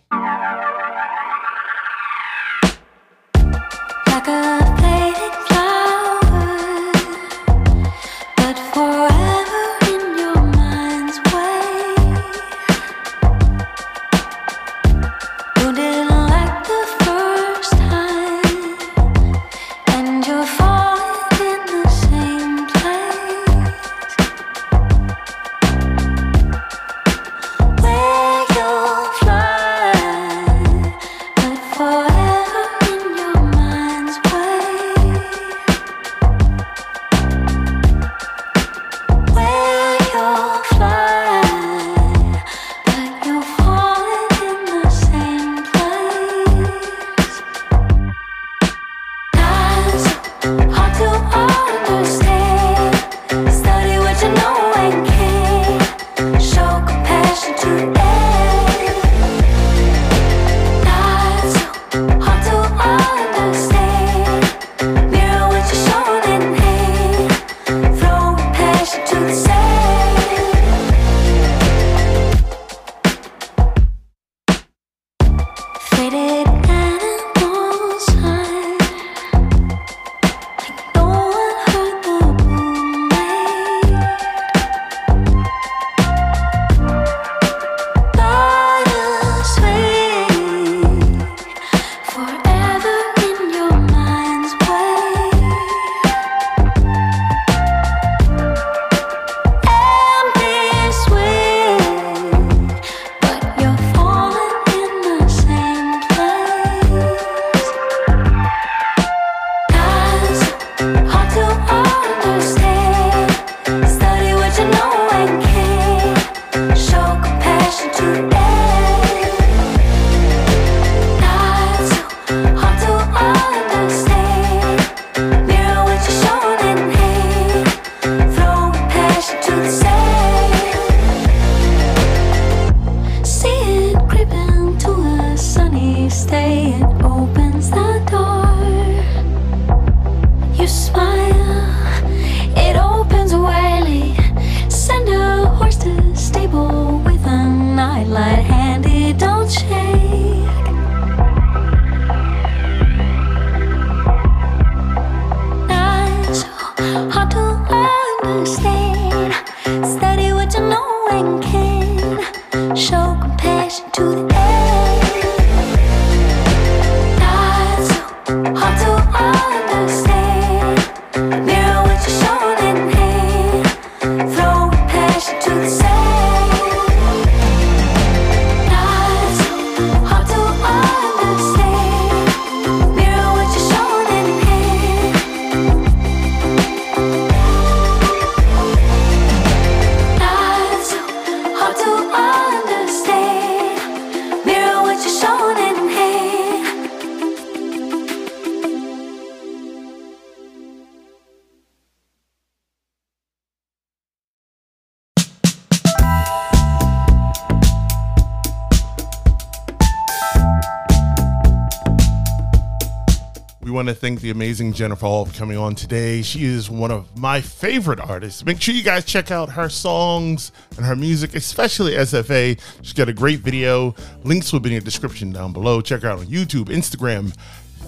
Thank 214.02 214.20
the 214.20 214.32
amazing 214.32 214.74
Jennifer 214.74 215.06
Hall 215.06 215.26
for 215.26 215.38
coming 215.38 215.60
on 215.60 215.76
today. 215.76 216.24
She 216.24 216.43
is 216.43 216.72
one 216.72 216.89
of 216.89 217.16
my 217.20 217.39
favorite 217.39 217.99
artists. 217.99 218.43
Make 218.43 218.60
sure 218.60 218.74
you 218.74 218.82
guys 218.82 219.06
check 219.06 219.30
out 219.30 219.47
her 219.52 219.70
songs 219.70 220.52
and 220.76 220.84
her 220.84 220.95
music, 220.95 221.36
especially 221.36 221.91
SFA. 221.91 222.60
She's 222.82 222.93
got 222.93 223.10
a 223.10 223.14
great 223.14 223.41
video. 223.41 223.93
Links 224.24 224.52
will 224.52 224.60
be 224.60 224.70
in 224.70 224.80
the 224.80 224.84
description 224.84 225.32
down 225.32 225.54
below. 225.54 225.82
Check 225.82 226.02
her 226.02 226.10
out 226.10 226.18
on 226.18 226.26
YouTube, 226.26 226.66
Instagram, 226.66 227.32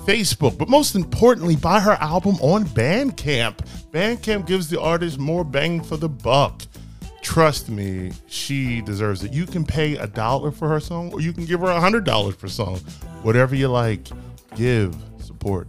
Facebook, 0.06 0.56
but 0.56 0.70
most 0.70 0.94
importantly, 0.94 1.56
buy 1.56 1.80
her 1.80 1.94
album 1.94 2.36
on 2.42 2.66
Bandcamp. 2.66 3.66
Bandcamp 3.90 4.46
gives 4.46 4.70
the 4.70 4.80
artist 4.80 5.18
more 5.18 5.44
bang 5.44 5.82
for 5.82 5.98
the 5.98 6.10
buck. 6.10 6.62
Trust 7.24 7.70
me, 7.70 8.12
she 8.28 8.82
deserves 8.82 9.24
it. 9.24 9.34
You 9.34 9.48
can 9.48 9.66
pay 9.66 9.96
a 9.96 10.06
dollar 10.06 10.52
for 10.52 10.68
her 10.70 10.80
song, 10.80 11.12
or 11.12 11.22
you 11.22 11.34
can 11.34 11.46
give 11.46 11.62
her 11.62 11.72
a 11.72 11.82
hundred 11.82 12.04
dollars 12.04 12.36
per 12.36 12.48
song. 12.48 12.78
Whatever 13.24 13.56
you 13.56 13.68
like, 13.68 14.08
give 14.56 14.96
support. 15.18 15.68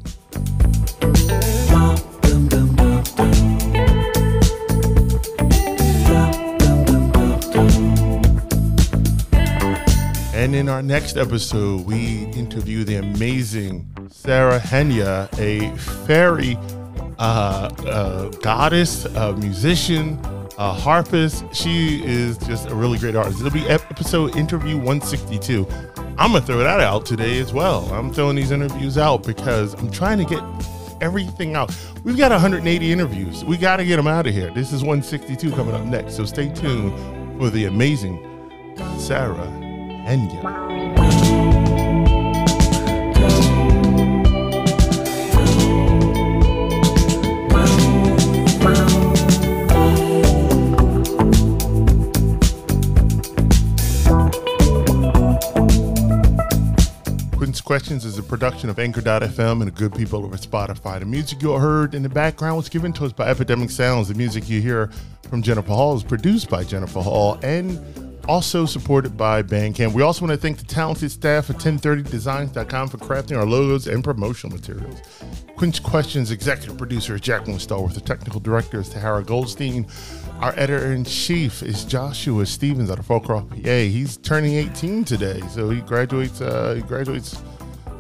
And 10.35 10.55
in 10.55 10.69
our 10.69 10.83
next 10.83 11.17
episode, 11.17 11.87
we 11.87 12.25
interview 12.33 12.85
the 12.85 12.97
amazing 12.97 13.91
Sarah 14.11 14.61
Henya, 14.61 15.29
a 15.39 15.75
fairy 16.07 16.59
uh, 17.19 17.71
uh, 17.87 18.29
goddess, 18.43 19.07
a 19.07 19.33
musician, 19.35 20.19
Uh, 20.57 20.63
a 20.63 20.73
harpist. 20.73 21.45
She 21.53 22.05
is 22.05 22.39
just 22.39 22.69
a 22.69 22.75
really 22.75 22.99
great 22.99 23.17
artist. 23.17 23.41
It'll 23.41 23.51
be 23.51 23.69
episode 23.69 24.37
interview 24.37 24.77
162. 24.77 25.67
I'm 26.17 26.33
gonna 26.33 26.41
throw 26.41 26.59
that 26.59 26.81
out 26.81 27.05
today 27.05 27.41
as 27.41 27.53
well. 27.53 27.93
I'm 27.93 28.13
throwing 28.13 28.37
these 28.37 28.53
interviews 28.53 28.97
out 28.97 29.25
because 29.25 29.75
I'm 29.75 29.91
trying 29.91 30.19
to 30.19 30.25
get 30.25 30.43
everything 31.01 31.55
out. 31.57 31.77
We've 32.05 32.17
got 32.17 32.31
180 32.31 32.93
interviews. 32.93 33.45
We 33.45 33.57
got 33.57 33.77
to 33.77 33.85
get 33.85 33.97
them 33.97 34.07
out 34.07 34.27
of 34.27 34.35
here. 34.35 34.51
This 34.51 34.73
is 34.73 34.83
162 34.83 35.51
coming 35.53 35.75
up 35.75 35.85
next. 35.85 36.17
So 36.17 36.25
stay 36.25 36.49
tuned 36.49 37.39
for 37.39 37.51
the 37.51 37.65
amazing 37.67 38.19
Sarah 38.99 39.35
Henya. 40.07 41.04
Questions 57.75 58.05
is 58.05 58.19
a 58.19 58.23
production 58.23 58.71
of 58.71 58.79
Anchor.fm 58.79 59.61
and 59.61 59.63
the 59.63 59.73
good 59.73 59.93
people 59.97 60.25
over 60.25 60.37
Spotify. 60.37 61.01
The 61.01 61.07
music 61.07 61.43
you 61.43 61.51
heard 61.55 61.93
in 61.93 62.05
the 62.05 62.09
background 62.09 62.57
was 62.57 62.69
given 62.69 62.93
to 62.93 63.05
us 63.05 63.13
by 63.13 63.27
Epidemic 63.27 63.69
Sounds. 63.69 64.07
The 64.07 64.15
music 64.15 64.49
you 64.49 64.61
hear 64.61 64.93
from 65.29 65.43
Jennifer 65.43 65.73
Hall 65.73 65.97
is 65.97 66.05
produced 66.05 66.49
by 66.49 66.63
Jennifer 66.63 67.01
Hall 67.01 67.37
and 67.43 67.81
also 68.29 68.65
supported 68.65 69.17
by 69.17 69.43
Bandcamp. 69.43 69.93
We 69.93 70.03
also 70.03 70.25
want 70.25 70.31
to 70.31 70.41
thank 70.41 70.59
the 70.59 70.65
talented 70.67 71.11
staff 71.11 71.51
at 71.51 71.57
1030designs.com 71.57 72.89
for 72.91 72.99
crafting 72.99 73.37
our 73.37 73.45
logos 73.45 73.89
and 73.89 74.05
promotional 74.05 74.57
materials. 74.57 75.01
Quinch 75.57 75.83
Questions 75.83 76.31
executive 76.31 76.79
producer 76.79 77.17
is 77.17 77.23
Jacqueline 77.23 77.59
Stallworth. 77.59 77.95
The 77.95 78.03
technical 78.03 78.39
director 78.39 78.79
is 78.79 78.89
Tahara 78.89 79.25
Goldstein. 79.25 79.89
Our 80.39 80.53
editor 80.57 80.93
in 80.93 81.05
chief 81.05 81.61
is 81.61 81.85
Joshua 81.85 82.47
Stevens 82.47 82.89
out 82.89 83.01
of 83.01 83.07
Folcroft, 83.09 83.51
PA. 83.51 83.91
He's 83.93 84.17
turning 84.19 84.55
18 84.55 85.05
today, 85.05 85.41
so 85.51 85.71
he 85.71 85.81
graduates. 85.81 86.41
Uh, 86.41 86.75
he 86.77 86.83
graduates. 86.83 87.43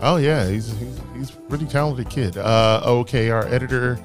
Oh 0.01 0.17
yeah, 0.17 0.49
he's 0.49 0.77
he's, 0.79 1.01
he's 1.17 1.31
pretty 1.31 1.67
talented 1.67 2.11
kid. 2.11 2.37
Uh, 2.37 2.83
okay, 2.85 3.31
our 3.31 3.47
editor, 3.47 3.99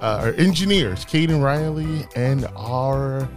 uh, 0.00 0.20
our 0.22 0.32
engineers, 0.34 1.04
Caden 1.04 1.42
Riley, 1.42 2.06
and 2.16 2.46
our 2.56 3.28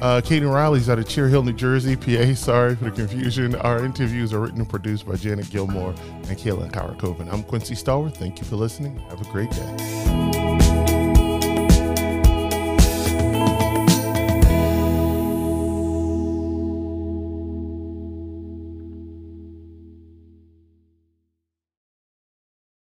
uh, 0.00 0.20
Caden 0.20 0.52
Riley's 0.52 0.88
out 0.88 0.98
of 0.98 1.08
Cherry 1.08 1.30
Hill, 1.30 1.42
New 1.42 1.52
Jersey, 1.52 1.96
PA. 1.96 2.34
Sorry 2.34 2.76
for 2.76 2.84
the 2.84 2.90
confusion. 2.90 3.54
Our 3.56 3.84
interviews 3.84 4.32
are 4.32 4.40
written 4.40 4.60
and 4.60 4.68
produced 4.68 5.06
by 5.06 5.16
Janet 5.16 5.50
Gilmore 5.50 5.94
and 6.12 6.38
Kayla 6.38 6.70
Karakoven. 6.70 7.32
I'm 7.32 7.42
Quincy 7.42 7.74
Stallworth. 7.74 8.16
Thank 8.16 8.38
you 8.38 8.44
for 8.46 8.56
listening. 8.56 8.98
Have 9.10 9.20
a 9.20 9.30
great 9.30 9.50
day. 9.50 10.27